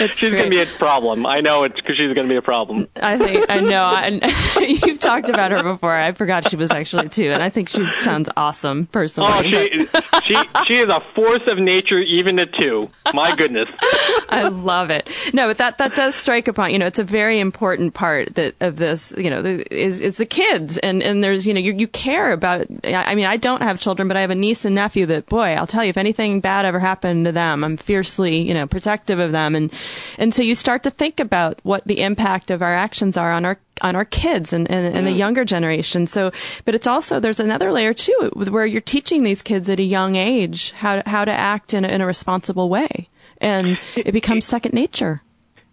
It's 0.00 0.18
she's 0.18 0.30
going 0.30 0.44
to 0.44 0.50
be 0.50 0.60
a 0.60 0.66
problem. 0.78 1.26
I 1.26 1.40
know 1.40 1.64
it's 1.64 1.76
because 1.76 1.96
she's 1.96 2.14
going 2.14 2.28
to 2.28 2.32
be 2.32 2.36
a 2.36 2.42
problem. 2.42 2.88
I 2.96 3.18
think 3.18 3.46
I 3.48 3.60
know. 3.60 3.86
And 3.94 4.22
you've 4.86 4.98
talked 4.98 5.28
about 5.28 5.50
her 5.50 5.62
before. 5.62 5.92
I 5.92 6.12
forgot 6.12 6.47
she 6.48 6.56
was 6.56 6.70
actually 6.70 7.08
two, 7.08 7.30
and 7.30 7.42
I 7.42 7.48
think 7.48 7.68
she 7.68 7.84
sounds 8.00 8.28
awesome 8.36 8.86
personally. 8.86 9.30
Oh, 9.32 9.42
she 9.42 9.86
she 10.24 10.36
she 10.66 10.76
is 10.76 10.88
a 10.88 11.00
force 11.14 11.42
of 11.46 11.58
nature, 11.58 12.00
even 12.00 12.38
at 12.38 12.52
two. 12.54 12.90
My 13.14 13.34
goodness. 13.34 13.68
I 14.28 14.48
love 14.48 14.90
it. 14.90 15.08
No, 15.32 15.48
but 15.48 15.58
that 15.58 15.78
that 15.78 15.94
does 15.94 16.14
strike 16.14 16.48
upon 16.48 16.72
you 16.72 16.78
know 16.78 16.86
it's 16.86 16.98
a 16.98 17.04
very 17.04 17.40
important 17.40 17.94
part 17.94 18.34
that 18.34 18.54
of 18.60 18.76
this 18.76 19.12
you 19.16 19.30
know 19.30 19.40
is 19.70 20.00
is 20.00 20.16
the 20.16 20.26
kids 20.26 20.78
and 20.78 21.02
and 21.02 21.22
there's 21.22 21.46
you 21.46 21.54
know 21.54 21.60
you 21.60 21.72
you 21.72 21.88
care 21.88 22.32
about. 22.32 22.66
I 22.84 22.94
I 22.94 23.14
mean 23.14 23.26
I 23.26 23.36
don't 23.36 23.62
have 23.62 23.80
children, 23.80 24.08
but 24.08 24.16
I 24.16 24.20
have 24.20 24.30
a 24.30 24.34
niece 24.34 24.64
and 24.64 24.74
nephew 24.74 25.06
that 25.06 25.26
boy 25.26 25.54
I'll 25.54 25.66
tell 25.66 25.84
you 25.84 25.90
if 25.90 25.96
anything 25.96 26.40
bad 26.40 26.64
ever 26.64 26.78
happened 26.78 27.26
to 27.26 27.32
them, 27.32 27.64
I'm 27.64 27.76
fiercely 27.76 28.40
you 28.40 28.54
know 28.54 28.66
protective 28.66 29.18
of 29.18 29.32
them 29.32 29.54
and 29.54 29.72
and 30.18 30.34
so 30.34 30.42
you 30.42 30.54
start 30.54 30.82
to 30.84 30.90
think 30.90 31.20
about 31.20 31.60
what 31.62 31.84
the 31.86 32.00
impact 32.00 32.50
of 32.50 32.62
our 32.62 32.74
actions 32.74 33.16
are 33.16 33.32
on 33.32 33.44
our 33.44 33.58
on 33.82 33.96
our 33.96 34.04
kids 34.04 34.52
and, 34.52 34.70
and, 34.70 34.96
and 34.96 35.06
the 35.06 35.12
younger 35.12 35.44
generation. 35.44 36.06
So, 36.06 36.30
but 36.64 36.74
it's 36.74 36.86
also, 36.86 37.20
there's 37.20 37.40
another 37.40 37.72
layer 37.72 37.94
too, 37.94 38.30
where 38.34 38.66
you're 38.66 38.80
teaching 38.80 39.22
these 39.22 39.42
kids 39.42 39.68
at 39.68 39.80
a 39.80 39.84
young 39.84 40.16
age 40.16 40.72
how, 40.72 41.02
how 41.06 41.24
to 41.24 41.32
act 41.32 41.74
in 41.74 41.84
a, 41.84 41.88
in 41.88 42.00
a 42.00 42.06
responsible 42.06 42.68
way. 42.68 43.08
And 43.40 43.78
it 43.96 44.12
becomes 44.12 44.44
second 44.44 44.74
nature. 44.74 45.22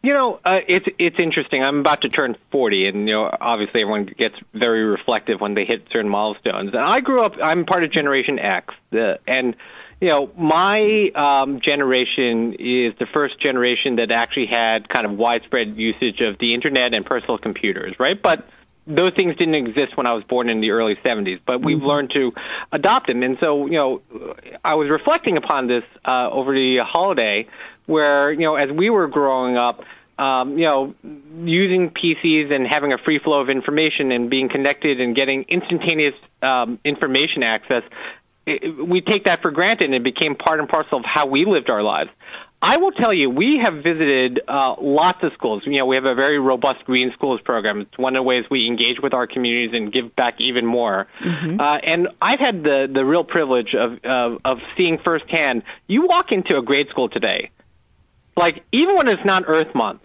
You 0.04 0.14
know, 0.14 0.40
uh, 0.46 0.60
it's 0.68 0.86
it's 1.00 1.16
interesting. 1.18 1.64
I'm 1.64 1.80
about 1.80 2.02
to 2.02 2.10
turn 2.10 2.38
40, 2.52 2.90
and 2.90 3.08
you 3.08 3.16
know, 3.16 3.36
obviously, 3.42 3.82
everyone 3.82 4.06
gets 4.06 4.36
very 4.54 4.84
reflective 4.84 5.42
when 5.42 5.56
they 5.56 5.66
hit 5.66 5.88
certain 5.92 6.12
milestones. 6.12 6.76
And 6.76 6.84
I 6.84 7.00
grew 7.00 7.24
up. 7.24 7.34
I'm 7.42 7.66
part 7.66 7.84
of 7.84 7.92
Generation 7.92 8.38
X, 8.38 8.72
the, 8.92 9.18
and 9.28 9.56
you 10.02 10.10
know, 10.10 10.30
my 10.38 11.10
um, 11.16 11.62
generation 11.62 12.54
is 12.54 12.94
the 13.00 13.08
first 13.14 13.40
generation 13.40 13.96
that 13.98 14.12
actually 14.12 14.48
had 14.48 14.90
kind 14.90 15.06
of 15.06 15.14
widespread 15.14 15.78
usage 15.78 16.22
of 16.22 16.38
the 16.40 16.54
internet 16.54 16.94
and 16.94 17.06
personal 17.06 17.38
computers, 17.38 17.96
right? 18.00 18.22
But 18.22 18.48
those 18.88 19.12
things 19.12 19.36
didn't 19.38 19.56
exist 19.56 19.98
when 19.98 20.06
I 20.06 20.14
was 20.14 20.24
born 20.26 20.50
in 20.50 20.62
the 20.62 20.72
early 20.72 20.96
70s, 20.96 21.40
but 21.46 21.62
we've 21.62 21.82
learned 21.82 22.12
to 22.12 22.34
adopt 22.72 23.08
them. 23.08 23.24
And 23.24 23.38
so, 23.40 23.66
you 23.66 23.74
know, 23.74 24.02
I 24.64 24.76
was 24.76 24.90
reflecting 24.90 25.38
upon 25.38 25.68
this 25.68 25.84
uh, 26.06 26.30
over 26.30 26.54
the 26.54 26.80
holiday 26.86 27.48
where, 27.88 28.32
you 28.32 28.42
know, 28.42 28.56
as 28.56 28.72
we 28.72 28.90
were 28.90 29.08
growing 29.08 29.58
up, 29.58 29.84
um, 30.18 30.58
you 30.58 30.68
know, 30.68 30.94
using 31.44 31.90
PCs 31.90 32.52
and 32.52 32.68
having 32.68 32.94
a 32.94 32.98
free 32.98 33.20
flow 33.20 33.42
of 33.42 33.50
information 33.50 34.12
and 34.12 34.30
being 34.30 34.50
connected 34.50 35.02
and 35.02 35.16
getting 35.16 35.44
instantaneous 35.50 36.14
um, 36.42 36.80
information 36.86 37.44
access, 37.44 37.84
it, 38.46 38.88
we 38.88 39.02
take 39.02 39.26
that 39.26 39.42
for 39.42 39.52
granted 39.52 39.86
and 39.86 39.96
it 39.96 40.04
became 40.04 40.36
part 40.36 40.60
and 40.60 40.70
parcel 40.70 41.00
of 41.00 41.06
how 41.06 41.26
we 41.26 41.46
lived 41.46 41.70
our 41.70 41.84
lives. 41.84 42.10
I 42.62 42.78
will 42.78 42.92
tell 42.94 43.14
you, 43.14 43.30
we 43.30 43.60
have 43.62 43.76
visited 43.76 44.42
uh, 44.48 44.76
lots 44.82 45.22
of 45.24 45.34
schools. 45.34 45.64
You 45.66 45.78
know, 45.78 45.86
we 45.86 45.98
have 45.98 46.06
a 46.06 46.16
very 46.16 46.40
robust 46.40 46.84
Green 46.86 47.12
Schools 47.14 47.40
program. 47.42 47.82
It's 47.82 47.98
one 47.98 48.16
of 48.16 48.20
the 48.22 48.24
ways 48.24 48.46
we 48.50 48.66
engage 48.68 49.00
with 49.04 49.14
our 49.14 49.28
communities 49.28 49.72
and 49.74 49.94
give 49.94 50.16
back 50.16 50.36
even 50.40 50.66
more. 50.66 51.06
Uh, 51.60 51.78
and 51.84 52.08
I've 52.22 52.40
had 52.40 52.64
the 52.64 52.88
the 52.92 53.06
real 53.06 53.24
privilege 53.24 53.76
of, 53.76 54.00
of 54.04 54.40
of 54.44 54.58
seeing 54.76 54.98
firsthand. 55.04 55.62
You 55.88 56.08
walk 56.08 56.32
into 56.32 56.58
a 56.58 56.64
grade 56.64 56.88
school 56.90 57.08
today, 57.08 57.52
like 58.36 58.64
even 58.72 58.96
when 58.96 59.10
it's 59.10 59.26
not 59.26 59.44
Earth 59.48 59.76
Month, 59.76 60.02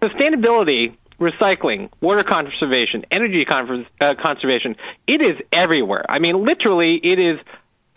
sustainability, 0.00 0.96
recycling, 1.22 1.90
water 2.00 2.22
conservation, 2.22 3.04
energy 3.10 3.44
con- 3.44 3.86
uh, 4.00 4.14
conservation, 4.14 4.76
it 5.06 5.22
is 5.22 5.36
everywhere. 5.52 6.04
I 6.08 6.18
mean, 6.18 6.44
literally, 6.44 7.00
it 7.02 7.18
is 7.18 7.38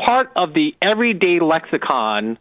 part 0.04 0.32
of 0.36 0.54
the 0.54 0.76
everyday 0.82 1.40
lexicon 1.40 2.38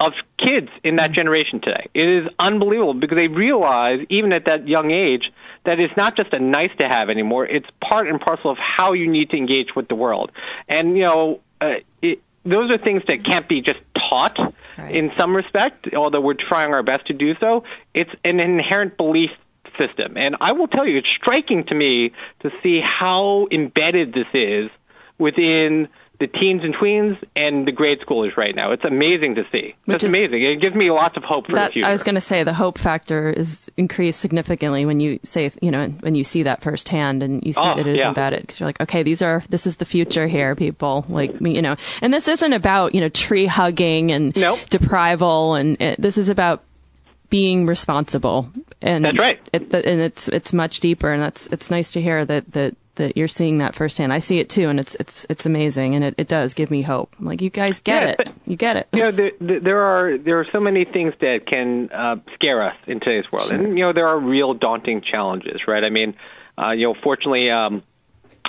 of 0.00 0.12
kids 0.44 0.68
in 0.82 0.96
that 0.96 1.12
generation 1.12 1.60
today. 1.60 1.88
It 1.94 2.10
is 2.10 2.28
unbelievable 2.38 2.94
because 2.94 3.16
they 3.16 3.28
realize, 3.28 4.00
even 4.10 4.32
at 4.32 4.46
that 4.46 4.66
young 4.66 4.90
age, 4.90 5.30
that 5.64 5.78
it's 5.78 5.96
not 5.96 6.16
just 6.16 6.32
a 6.32 6.40
nice 6.40 6.70
to 6.80 6.88
have 6.88 7.08
anymore. 7.08 7.46
It's 7.46 7.66
part 7.88 8.08
and 8.08 8.20
parcel 8.20 8.50
of 8.50 8.58
how 8.58 8.94
you 8.94 9.08
need 9.08 9.30
to 9.30 9.36
engage 9.36 9.68
with 9.76 9.86
the 9.88 9.94
world. 9.94 10.32
And, 10.68 10.96
you 10.96 11.04
know, 11.04 11.40
uh, 11.60 11.74
it, 12.02 12.20
those 12.44 12.72
are 12.72 12.78
things 12.78 13.02
that 13.06 13.24
can't 13.24 13.48
be 13.48 13.60
just 13.60 13.78
taught 14.10 14.36
Right. 14.78 14.94
in 14.94 15.12
some 15.18 15.36
respect, 15.36 15.86
although 15.94 16.22
we're 16.22 16.32
trying 16.48 16.72
our 16.72 16.82
best 16.82 17.06
to 17.08 17.12
do 17.12 17.34
so. 17.38 17.62
It's 17.92 18.10
an 18.24 18.40
inherent 18.40 18.96
belief 18.96 19.30
system. 19.78 20.16
And 20.16 20.36
I 20.40 20.52
will 20.52 20.68
tell 20.68 20.86
you, 20.86 20.98
it's 20.98 21.08
striking 21.20 21.64
to 21.68 21.74
me 21.74 22.12
to 22.40 22.50
see 22.62 22.80
how 22.80 23.46
embedded 23.50 24.12
this 24.12 24.26
is 24.34 24.70
within 25.18 25.88
the 26.20 26.26
teens 26.28 26.60
and 26.62 26.72
tweens, 26.76 27.18
and 27.34 27.66
the 27.66 27.72
grade 27.72 27.98
schoolers 27.98 28.36
right 28.36 28.54
now. 28.54 28.70
It's 28.70 28.84
amazing 28.84 29.34
to 29.36 29.42
see. 29.50 29.74
Which 29.86 29.96
It's 29.96 30.04
is- 30.04 30.08
amazing. 30.10 30.40
It 30.44 30.60
gives 30.62 30.76
me 30.76 30.88
lots 30.88 31.16
of 31.16 31.24
hope 31.24 31.46
for 31.46 31.52
the 31.52 31.68
future. 31.72 31.88
I 31.88 31.90
was 31.90 32.04
going 32.04 32.14
to 32.14 32.20
say 32.20 32.44
the 32.44 32.52
hope 32.52 32.78
factor 32.78 33.30
is 33.30 33.68
increased 33.76 34.20
significantly 34.20 34.86
when 34.86 35.00
you 35.00 35.18
say, 35.24 35.50
you 35.60 35.72
know, 35.72 35.88
when 35.88 36.14
you 36.14 36.22
see 36.22 36.44
that 36.44 36.62
firsthand 36.62 37.24
and 37.24 37.44
you 37.44 37.52
see 37.52 37.60
Oh, 37.60 37.74
that 37.74 37.78
it 37.80 37.86
is 37.88 37.98
yeah. 37.98 38.06
embedded 38.08 38.42
because 38.42 38.60
you're 38.60 38.68
like, 38.68 38.80
okay, 38.80 39.02
these 39.02 39.20
are, 39.20 39.42
this 39.48 39.66
is 39.66 39.76
the 39.76 39.84
future 39.84 40.28
here, 40.28 40.54
people. 40.54 41.04
Like, 41.08 41.40
me, 41.40 41.56
you 41.56 41.62
know, 41.62 41.74
and 42.02 42.14
this 42.14 42.28
isn't 42.28 42.52
about, 42.52 42.94
you 42.94 43.00
know, 43.00 43.08
tree 43.08 43.46
hugging 43.46 44.12
and 44.12 44.36
Nope. 44.36 44.60
deprival 44.70 45.58
and 45.58 45.80
it, 45.82 46.00
this 46.00 46.16
is 46.18 46.28
about 46.28 46.62
being 47.32 47.64
responsible. 47.64 48.52
And 48.82 49.06
That's 49.06 49.18
right. 49.18 49.40
It, 49.54 49.72
and 49.72 50.00
it's, 50.00 50.28
it's 50.28 50.52
much 50.52 50.80
deeper 50.80 51.10
and 51.10 51.22
that's, 51.22 51.46
it's 51.46 51.70
nice 51.70 51.92
to 51.92 52.02
hear 52.02 52.24
that, 52.26 52.52
that, 52.52 52.76
that 52.96 53.16
you're 53.16 53.26
seeing 53.26 53.56
that 53.58 53.74
firsthand. 53.74 54.12
I 54.12 54.18
see 54.18 54.38
it 54.38 54.50
too 54.50 54.68
and 54.68 54.78
it's, 54.78 54.94
it's, 54.96 55.24
it's 55.30 55.46
amazing 55.46 55.94
and 55.94 56.04
it, 56.04 56.14
it 56.18 56.28
does 56.28 56.52
give 56.52 56.70
me 56.70 56.82
hope. 56.82 57.16
I'm 57.18 57.24
like, 57.24 57.40
you 57.40 57.48
guys 57.48 57.80
get 57.80 58.20
it. 58.20 58.30
You 58.46 58.56
get 58.56 58.76
it. 58.76 58.88
you 58.92 59.00
know, 59.00 59.10
there, 59.10 59.32
there 59.40 59.60
there 59.60 59.80
are 59.80 60.18
there 60.18 60.40
are 60.40 60.46
so 60.52 60.60
many 60.60 60.84
things 60.84 61.14
that 61.20 61.46
can 61.46 61.90
uh, 61.90 62.16
scare 62.34 62.62
us 62.62 62.76
in 62.86 63.00
today's 63.00 63.24
world, 63.32 63.50
and 63.50 63.78
you 63.78 63.84
know 63.84 63.94
there 63.94 64.06
are 64.06 64.18
real 64.18 64.52
daunting 64.52 65.00
challenges, 65.00 65.62
right? 65.66 65.82
I 65.82 65.88
mean, 65.88 66.14
uh, 66.58 66.72
you 66.72 66.88
know, 66.88 66.94
fortunately, 67.02 67.50
um, 67.50 67.82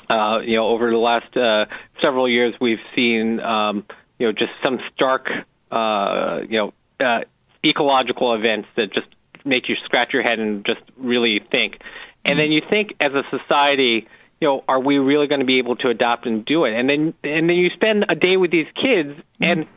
uh, 0.09 0.39
you 0.43 0.57
know, 0.57 0.67
over 0.67 0.91
the 0.91 0.97
last 0.97 1.37
uh, 1.37 1.65
several 2.01 2.27
years, 2.29 2.53
we've 2.59 2.83
seen 2.95 3.39
um, 3.39 3.85
you 4.19 4.27
know 4.27 4.33
just 4.33 4.51
some 4.65 4.79
stark, 4.93 5.27
uh, 5.71 6.39
you 6.49 6.57
know, 6.57 6.73
uh, 6.99 7.21
ecological 7.63 8.33
events 8.35 8.67
that 8.75 8.93
just 8.93 9.07
make 9.45 9.69
you 9.69 9.75
scratch 9.85 10.13
your 10.13 10.23
head 10.23 10.39
and 10.39 10.65
just 10.65 10.81
really 10.97 11.41
think, 11.51 11.79
and 12.25 12.39
then 12.39 12.51
you 12.51 12.61
think 12.69 12.93
as 12.99 13.13
a 13.13 13.23
society. 13.29 14.07
You 14.41 14.49
know, 14.49 14.63
are 14.67 14.81
we 14.81 14.97
really 14.97 15.27
going 15.27 15.39
to 15.39 15.45
be 15.45 15.59
able 15.59 15.77
to 15.77 15.87
adopt 15.87 16.25
and 16.25 16.43
do 16.43 16.65
it? 16.65 16.73
And 16.73 16.89
then, 16.89 17.13
and 17.23 17.49
then 17.49 17.55
you 17.55 17.69
spend 17.69 18.05
a 18.09 18.15
day 18.15 18.35
with 18.35 18.51
these 18.51 18.67
kids, 18.75 19.17
and 19.39 19.67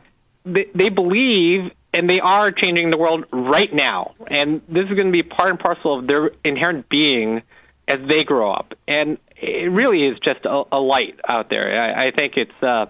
they, 0.43 0.65
they 0.75 0.89
believe 0.89 1.71
and 1.93 2.09
they 2.09 2.19
are 2.19 2.51
changing 2.51 2.89
the 2.89 2.97
world 2.97 3.25
right 3.31 3.73
now. 3.73 4.13
And 4.27 4.61
this 4.67 4.85
is 4.89 4.95
going 4.95 5.07
to 5.07 5.11
be 5.11 5.23
part 5.23 5.49
and 5.49 5.59
parcel 5.59 5.99
of 5.99 6.07
their 6.07 6.31
inherent 6.43 6.89
being 6.89 7.41
as 7.87 7.99
they 8.07 8.23
grow 8.23 8.51
up. 8.51 8.73
And 8.87 9.17
it 9.37 9.71
really 9.71 10.05
is 10.05 10.19
just 10.19 10.45
a, 10.45 10.63
a 10.71 10.79
light 10.79 11.19
out 11.27 11.49
there. 11.49 11.81
I, 11.81 12.07
I 12.07 12.11
think 12.11 12.33
it's 12.35 12.51
uh, 12.61 12.87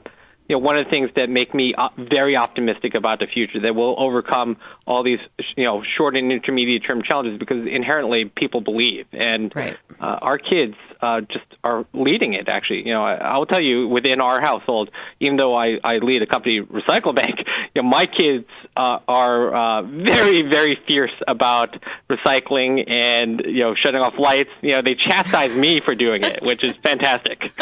you 0.47 0.55
know 0.55 0.59
one 0.59 0.77
of 0.77 0.85
the 0.85 0.89
things 0.89 1.09
that 1.15 1.29
make 1.29 1.53
me 1.53 1.73
uh, 1.77 1.89
very 1.97 2.35
optimistic 2.35 2.95
about 2.95 3.19
the 3.19 3.27
future 3.27 3.59
that 3.61 3.75
we'll 3.75 3.95
overcome 3.99 4.57
all 4.85 5.03
these 5.03 5.19
you 5.55 5.63
know 5.63 5.83
short 5.97 6.15
and 6.15 6.31
intermediate 6.31 6.83
term 6.85 7.01
challenges 7.03 7.37
because 7.37 7.67
inherently 7.67 8.31
people 8.35 8.61
believe 8.61 9.05
and 9.11 9.51
Right. 9.55 9.77
uh, 9.99 10.19
our 10.21 10.37
kids 10.37 10.75
uh, 11.01 11.21
just 11.21 11.45
are 11.63 11.85
leading 11.93 12.33
it. 12.33 12.47
Actually, 12.47 12.85
you 12.87 12.93
know, 12.93 13.03
I, 13.03 13.15
I'll 13.15 13.45
tell 13.45 13.61
you 13.61 13.87
within 13.87 14.21
our 14.21 14.39
household, 14.41 14.89
even 15.19 15.37
though 15.37 15.55
I, 15.55 15.77
I 15.83 15.97
lead 15.97 16.21
a 16.21 16.27
company, 16.27 16.61
Recycle 16.61 17.13
Bank, 17.15 17.35
you 17.75 17.81
know, 17.81 17.87
my 17.87 18.05
kids 18.05 18.45
uh, 18.75 18.99
are 19.07 19.55
uh, 19.55 19.81
very, 19.83 20.41
very 20.43 20.77
fierce 20.87 21.11
about 21.27 21.75
recycling 22.09 22.89
and 22.89 23.41
you 23.45 23.59
know 23.63 23.75
shutting 23.75 24.01
off 24.01 24.17
lights. 24.17 24.49
You 24.61 24.71
know, 24.73 24.81
they 24.81 24.95
chastise 24.95 25.55
me 25.55 25.79
for 25.79 25.95
doing 25.95 26.23
it, 26.23 26.41
which 26.43 26.63
is 26.63 26.73
fantastic. 26.83 27.51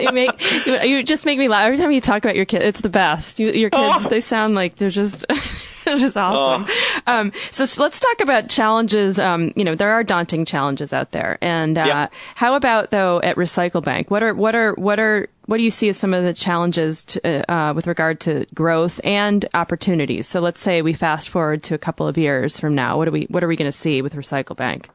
You 0.00 0.12
make 0.12 0.66
you, 0.66 1.02
just 1.02 1.24
make 1.26 1.38
me 1.38 1.48
laugh 1.48 1.64
every 1.66 1.78
time 1.78 1.90
you 1.92 2.00
talk 2.00 2.24
about 2.24 2.36
your 2.36 2.44
kids. 2.44 2.64
It's 2.64 2.80
the 2.80 2.88
best. 2.88 3.38
You, 3.38 3.48
your 3.50 3.70
kids, 3.70 4.04
Oh. 4.06 4.08
they 4.08 4.20
sound 4.20 4.54
like 4.54 4.76
they're 4.76 4.90
just. 4.90 5.24
they're 5.94 5.98
just 5.98 6.16
awesome. 6.16 6.66
Um, 7.06 7.32
so, 7.50 7.64
let's 7.82 7.98
talk 8.00 8.20
about 8.20 8.48
challenges. 8.48 9.18
Um, 9.18 9.52
you 9.56 9.64
know, 9.64 9.74
there 9.74 9.90
are 9.90 10.02
daunting 10.04 10.44
challenges 10.44 10.92
out 10.92 11.12
there, 11.12 11.38
and 11.40 11.76
uh, 11.78 11.84
Yep. 11.86 12.12
how 12.36 12.54
about 12.56 12.90
though 12.90 13.20
at 13.22 13.36
Recycle 13.36 13.82
Bank? 13.82 14.10
What 14.10 14.22
are 14.22 14.34
what 14.34 14.54
are 14.54 14.74
what 14.74 14.98
are 14.98 15.28
what 15.46 15.58
do 15.58 15.62
you 15.62 15.70
see 15.70 15.88
as 15.90 15.98
some 15.98 16.14
of 16.14 16.24
the 16.24 16.32
challenges 16.32 17.04
to, 17.04 17.20
uh, 17.50 17.52
uh, 17.52 17.72
with 17.74 17.86
regard 17.86 18.18
to 18.20 18.46
growth 18.54 19.00
and 19.04 19.44
opportunities? 19.54 20.26
So, 20.26 20.40
let's 20.40 20.60
say 20.60 20.82
we 20.82 20.92
fast 20.92 21.28
forward 21.28 21.62
to 21.64 21.74
a 21.74 21.78
couple 21.78 22.08
of 22.08 22.16
years 22.16 22.58
from 22.58 22.74
now. 22.74 22.96
What 22.96 23.08
are 23.08 23.12
we 23.12 23.24
what 23.24 23.44
are 23.44 23.48
we 23.48 23.56
going 23.56 23.70
to 23.70 23.72
see 23.72 24.00
with 24.02 24.14
Recycle 24.14 24.56
Bank? 24.56 24.88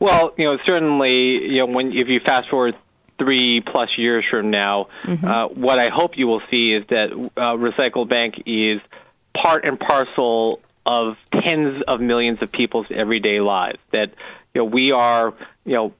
Well, 0.00 0.34
you 0.36 0.44
know, 0.44 0.58
certainly, 0.66 1.46
you 1.48 1.58
know, 1.58 1.66
when 1.66 1.88
if 1.92 2.08
you 2.08 2.20
fast 2.24 2.48
forward 2.50 2.76
three 3.18 3.62
plus 3.64 3.88
years 3.96 4.24
from 4.28 4.50
now, 4.50 4.88
uh, 5.06 5.46
what 5.48 5.78
I 5.78 5.88
hope 5.88 6.18
you 6.18 6.26
will 6.26 6.42
see 6.50 6.72
is 6.74 6.84
that 6.88 7.30
uh, 7.36 7.54
Recycle 7.54 8.08
Bank 8.08 8.34
is 8.44 8.80
part 9.34 9.64
and 9.64 9.78
parcel 9.78 10.60
of 10.86 11.16
tens 11.32 11.82
of 11.88 12.00
millions 12.00 12.42
of 12.42 12.52
people's 12.52 12.86
everyday 12.90 13.40
lives. 13.40 13.78
That 13.92 14.10
you 14.54 14.62
know, 14.62 14.64
we 14.64 14.92
are, 14.92 15.34
you 15.64 15.74
know, 15.74 15.94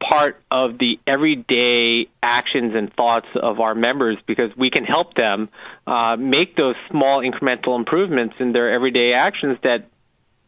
part 0.00 0.40
of 0.50 0.78
the 0.78 0.98
everyday 1.06 2.08
actions 2.22 2.74
and 2.74 2.92
thoughts 2.94 3.28
of 3.34 3.60
our 3.60 3.74
members 3.74 4.18
because 4.26 4.54
we 4.56 4.70
can 4.70 4.84
help 4.84 5.14
them 5.14 5.48
uh, 5.86 6.16
make 6.18 6.56
those 6.56 6.74
small 6.90 7.20
incremental 7.20 7.78
improvements 7.78 8.34
in 8.38 8.52
their 8.52 8.72
everyday 8.72 9.12
actions 9.12 9.58
that 9.62 9.88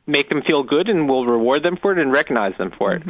make 0.06 0.28
them 0.28 0.42
feel 0.42 0.62
good 0.62 0.88
and 0.88 1.08
we'll 1.08 1.26
reward 1.26 1.62
them 1.62 1.76
for 1.80 1.92
it 1.92 1.98
and 1.98 2.12
recognize 2.12 2.56
them 2.58 2.72
for 2.76 2.94
it. 2.94 3.02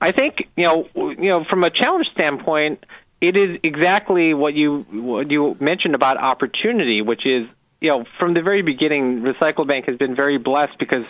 I 0.00 0.12
think 0.12 0.48
you 0.56 0.64
know 0.64 0.88
you 0.94 1.30
know 1.30 1.44
from 1.44 1.64
a 1.64 1.70
challenge 1.70 2.06
standpoint, 2.12 2.84
it 3.20 3.36
is 3.36 3.58
exactly 3.62 4.34
what 4.34 4.54
you 4.54 4.86
what 4.90 5.30
you 5.30 5.56
mentioned 5.60 5.94
about 5.94 6.16
opportunity, 6.18 7.02
which 7.02 7.26
is 7.26 7.46
you 7.80 7.90
know 7.90 8.04
from 8.18 8.34
the 8.34 8.42
very 8.42 8.62
beginning, 8.62 9.22
Recycle 9.22 9.66
Bank 9.66 9.86
has 9.86 9.96
been 9.96 10.16
very 10.16 10.38
blessed 10.38 10.78
because 10.78 11.04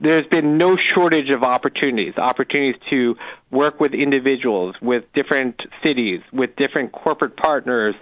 there's 0.00 0.26
been 0.26 0.58
no 0.58 0.76
shortage 0.94 1.30
of 1.30 1.42
opportunities, 1.42 2.14
opportunities 2.16 2.80
to 2.90 3.16
work 3.50 3.80
with 3.80 3.94
individuals, 3.94 4.74
with 4.82 5.04
different 5.14 5.60
cities, 5.82 6.20
with 6.32 6.56
different 6.56 6.92
corporate 6.92 7.36
partners. 7.36 7.94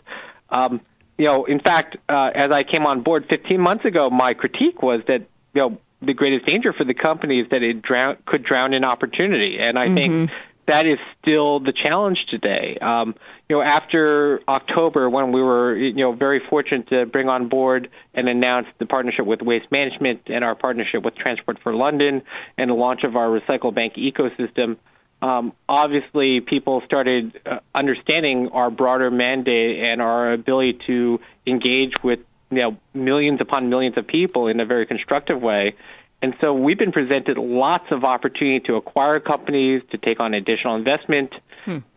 Um, 0.51 0.81
you 1.19 1.27
know, 1.27 1.45
in 1.45 1.61
fact, 1.61 1.97
uh, 2.09 2.31
as 2.35 2.51
I 2.51 2.63
came 2.63 2.87
on 2.87 3.03
board 3.03 3.27
15 3.29 3.61
months 3.61 3.85
ago, 3.85 4.11
my 4.11 4.35
critique 4.35 4.83
was 4.83 5.03
that 5.09 5.27
you 5.55 5.61
know 5.61 5.79
the 6.01 6.15
greatest 6.15 6.47
danger 6.47 6.73
for 6.73 6.85
the 6.85 6.95
company 6.95 7.41
is 7.41 7.49
that 7.51 7.63
it 7.63 7.83
drown, 7.83 8.17
could 8.27 8.43
drown 8.43 8.75
in 8.75 8.85
opportunity, 8.85 9.59
and 9.61 9.79
I 9.79 9.95
think 9.95 10.31
that 10.69 10.87
is 10.87 10.99
still 11.21 11.61
the 11.61 11.73
challenge 11.73 12.19
today. 12.31 12.79
Um, 12.81 13.15
you 13.49 13.57
know, 13.57 13.63
after 13.63 14.41
October, 14.49 15.11
when 15.11 15.33
we 15.33 15.43
were 15.43 15.77
you 15.77 15.95
know 15.95 16.13
very 16.13 16.41
fortunate 16.49 16.89
to 16.89 17.07
bring 17.07 17.29
on 17.29 17.49
board 17.49 17.91
and 18.15 18.29
announce 18.29 18.67
the 18.79 18.87
partnership 18.87 19.27
with 19.27 19.43
Waste 19.43 19.71
Management 19.71 20.23
and 20.27 20.45
our 20.45 20.55
partnership 20.55 21.03
with 21.05 21.15
Transport 21.17 21.59
for 21.63 21.75
London 21.75 22.23
and 22.57 22.71
the 22.71 22.75
launch 22.75 23.05
of 23.05 23.17
our 23.17 23.29
Recycle 23.29 23.75
Bank 23.75 23.95
ecosystem 23.95 24.77
um, 25.23 25.53
obviously 25.69 26.41
people 26.41 26.83
started 26.85 27.41
uh, 27.47 27.61
understanding 27.75 28.51
our 28.53 28.71
broader 28.71 29.11
mandate 29.11 29.79
and 29.79 30.03
our 30.03 30.33
ability 30.33 30.81
to 30.89 31.21
engage 31.47 31.93
with 32.03 32.19
you 32.51 32.59
know 32.59 32.77
millions 32.93 33.41
upon 33.41 33.71
millions 33.71 33.97
of 33.97 34.07
people 34.07 34.49
in 34.49 34.59
a 34.59 34.67
very 34.67 34.85
constructive 34.85 35.41
way. 35.41 35.75
And 36.23 36.35
so 36.41 36.55
we've 36.55 36.79
been 36.79 36.93
presented 36.93 37.37
lots 37.37 37.87
of 37.91 38.05
opportunity 38.05 38.61
to 38.67 38.77
acquire 38.77 39.19
companies, 39.19 39.83
to 39.91 39.99
take 39.99 40.21
on 40.21 40.35
additional 40.35 40.77
investment, 40.77 41.35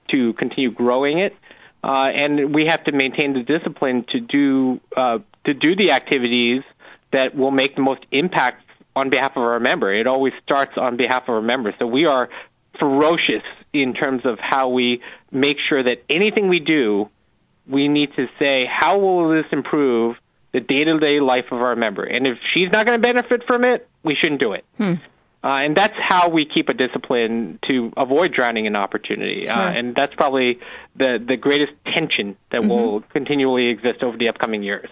to 0.09 0.33
continue 0.33 0.71
growing 0.71 1.19
it. 1.19 1.35
Uh, 1.83 2.09
and 2.11 2.53
we 2.53 2.65
have 2.65 2.83
to 2.85 2.91
maintain 2.91 3.33
the 3.33 3.43
discipline 3.43 4.03
to 4.09 4.19
do 4.19 4.81
uh, 4.97 5.19
to 5.45 5.53
do 5.53 5.75
the 5.75 5.91
activities 5.91 6.63
that 7.11 7.35
will 7.35 7.51
make 7.51 7.75
the 7.75 7.81
most 7.81 8.01
impact 8.11 8.63
on 8.95 9.11
behalf 9.11 9.31
of 9.37 9.43
our 9.43 9.59
member. 9.59 9.93
It 9.93 10.07
always 10.07 10.33
starts 10.43 10.73
on 10.77 10.97
behalf 10.97 11.23
of 11.23 11.29
our 11.29 11.41
member. 11.41 11.75
So 11.77 11.85
we 11.85 12.07
are 12.07 12.29
ferocious 12.79 13.43
in 13.73 13.93
terms 13.93 14.25
of 14.25 14.39
how 14.39 14.69
we 14.69 15.01
make 15.31 15.57
sure 15.69 15.83
that 15.83 16.03
anything 16.09 16.49
we 16.49 16.59
do, 16.59 17.09
we 17.67 17.87
need 17.87 18.09
to 18.15 18.27
say, 18.39 18.65
how 18.65 18.97
will 18.97 19.29
this 19.29 19.45
improve 19.51 20.15
the 20.55 20.61
day-to-day 20.61 21.19
life 21.19 21.45
of 21.51 21.61
our 21.61 21.75
member? 21.75 22.03
And 22.03 22.25
if 22.25 22.37
she's 22.53 22.71
not 22.71 22.85
going 22.85 23.01
to 23.01 23.01
benefit 23.13 23.43
from 23.45 23.63
it, 23.65 23.87
we 24.03 24.15
shouldn't 24.15 24.39
do 24.39 24.53
it. 24.53 24.63
Uh, 25.43 25.59
and 25.61 25.77
that's 25.77 25.93
how 25.99 26.27
we 26.27 26.43
keep 26.43 26.69
a 26.69 26.73
discipline 26.73 27.59
to 27.67 27.93
avoid 27.97 28.33
drowning 28.33 28.65
in 28.65 28.75
opportunity. 28.75 29.47
Uh, 29.47 29.69
and 29.69 29.95
that's 29.95 30.15
probably 30.15 30.59
the, 30.95 31.23
the 31.23 31.37
greatest 31.37 31.71
tension 31.93 32.35
that 32.51 32.63
will 32.63 33.01
continually 33.13 33.67
exist 33.67 34.01
over 34.01 34.17
the 34.17 34.27
upcoming 34.27 34.63
years. 34.63 34.89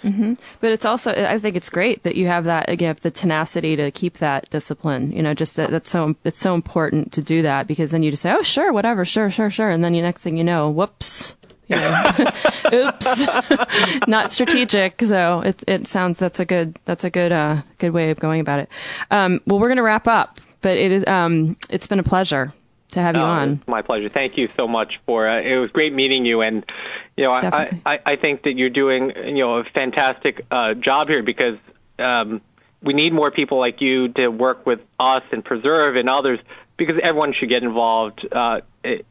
But 0.60 0.72
it's 0.72 0.86
also, 0.86 1.12
I 1.12 1.40
think 1.40 1.56
it's 1.56 1.72
great 1.72 2.04
that 2.04 2.16
you 2.16 2.28
have 2.28 2.44
that, 2.44 2.70
again, 2.70 2.90
have 2.90 3.02
the 3.02 3.10
tenacity 3.10 3.76
to 3.78 3.90
keep 3.90 4.20
that 4.20 4.48
discipline. 4.52 5.12
You 5.12 5.24
know, 5.24 5.34
just 5.34 5.56
that, 5.56 5.72
that's 5.72 5.90
so, 5.90 6.14
it's 6.24 6.40
so 6.40 6.54
important 6.54 7.12
to 7.14 7.24
do 7.24 7.42
that 7.42 7.66
because 7.66 7.90
then 7.90 8.04
you 8.04 8.12
just 8.12 8.22
say, 8.22 8.32
oh, 8.32 8.44
sure, 8.44 8.72
whatever, 8.72 9.06
sure, 9.06 9.32
sure, 9.32 9.50
sure. 9.50 9.72
And 9.72 9.84
then 9.84 9.94
the 9.94 10.02
next 10.02 10.22
thing 10.22 10.38
you 10.38 10.44
know, 10.44 10.70
whoops. 10.70 11.36
You 11.74 11.80
know, 12.80 12.88
oops, 12.88 14.08
not 14.08 14.32
strategic. 14.32 15.02
So 15.02 15.42
it 15.42 15.64
it 15.68 15.88
sounds 15.88 16.20
that's 16.20 16.40
a 16.40 16.46
good 16.46 16.78
that's 16.86 17.04
a 17.04 17.10
good 17.10 17.32
uh 17.32 17.62
good 17.80 17.92
way 17.92 18.12
of 18.12 18.20
going 18.20 18.42
about 18.42 18.60
it. 18.60 18.70
Um, 19.12 19.42
well, 19.48 19.60
we're 19.60 19.70
gonna 19.70 19.84
wrap 19.84 20.08
up, 20.08 20.40
but 20.62 20.78
it 20.78 20.92
is 20.92 21.06
um 21.08 21.56
it's 21.70 21.88
been 21.88 22.00
a 22.00 22.04
pleasure 22.04 22.54
to 22.92 23.02
have 23.02 23.16
you 23.16 23.22
Oh, 23.22 23.26
on. 23.26 23.62
my 23.68 23.82
pleasure. 23.82 24.08
Thank 24.10 24.38
you 24.38 24.50
so 24.56 24.68
much 24.68 25.00
for 25.06 25.28
uh, 25.28 25.42
it 25.42 25.56
was 25.58 25.72
great 25.72 25.94
meeting 25.94 26.26
you, 26.26 26.42
and 26.42 26.64
you 27.18 27.26
know 27.26 27.32
I, 27.32 27.80
I 27.86 28.00
I 28.06 28.16
think 28.18 28.44
that 28.44 28.54
you're 28.54 28.70
doing 28.70 29.12
you 29.36 29.40
know 29.44 29.58
a 29.58 29.64
fantastic 29.64 30.46
uh, 30.52 30.76
job 30.76 31.08
here 31.08 31.24
because 31.24 31.58
um, 32.00 32.42
we 32.84 32.94
need 32.94 33.14
more 33.14 33.32
people 33.32 33.60
like 33.60 33.82
you 33.82 34.10
to 34.10 34.28
work 34.28 34.66
with 34.66 34.82
us 35.00 35.24
and 35.32 35.44
preserve 35.44 35.96
and 35.96 36.10
others 36.10 36.40
because 36.78 36.96
everyone 37.02 37.34
should 37.40 37.50
get 37.50 37.64
involved 37.64 38.28
uh, 38.32 38.62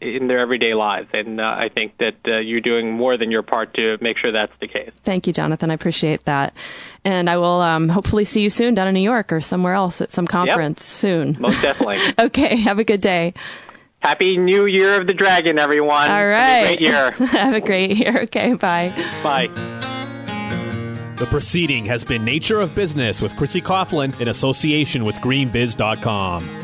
in 0.00 0.26
their 0.26 0.40
everyday 0.40 0.74
lives, 0.74 1.08
and 1.12 1.40
uh, 1.40 1.44
I 1.44 1.68
think 1.72 1.96
that 1.98 2.16
uh, 2.26 2.38
you're 2.38 2.60
doing 2.60 2.92
more 2.92 3.16
than 3.16 3.30
your 3.30 3.42
part 3.42 3.74
to 3.74 3.96
make 4.00 4.18
sure 4.18 4.32
that's 4.32 4.52
the 4.60 4.68
case. 4.68 4.90
Thank 5.02 5.26
you, 5.26 5.32
Jonathan. 5.32 5.70
I 5.70 5.74
appreciate 5.74 6.24
that. 6.24 6.54
And 7.04 7.30
I 7.30 7.36
will 7.36 7.60
um, 7.60 7.88
hopefully 7.88 8.24
see 8.24 8.42
you 8.42 8.50
soon 8.50 8.74
down 8.74 8.88
in 8.88 8.94
New 8.94 9.00
York 9.00 9.32
or 9.32 9.40
somewhere 9.40 9.74
else 9.74 10.00
at 10.00 10.12
some 10.12 10.26
conference 10.26 10.84
soon. 10.84 11.36
Most 11.40 11.60
definitely. 11.62 11.98
okay. 12.18 12.56
Have 12.56 12.78
a 12.78 12.84
good 12.84 13.00
day. 13.00 13.34
Happy 14.00 14.36
New 14.36 14.66
Year 14.66 15.00
of 15.00 15.06
the 15.06 15.14
Dragon, 15.14 15.60
everyone! 15.60 16.10
All 16.10 16.16
Have 16.16 16.64
a 16.64 16.66
great 16.66 16.80
year. 16.80 17.10
have 17.12 17.54
a 17.54 17.60
great 17.60 17.96
year. 17.96 18.22
Okay. 18.22 18.54
Bye. 18.54 18.90
Bye. 19.22 19.46
The 21.16 21.26
proceeding 21.26 21.84
has 21.84 22.02
been 22.02 22.24
Nature 22.24 22.60
of 22.60 22.74
Business 22.74 23.22
with 23.22 23.36
Chrissy 23.36 23.62
Coughlin 23.62 24.20
in 24.20 24.26
association 24.26 25.04
with 25.04 25.16
GreenBiz.com. 25.20 26.61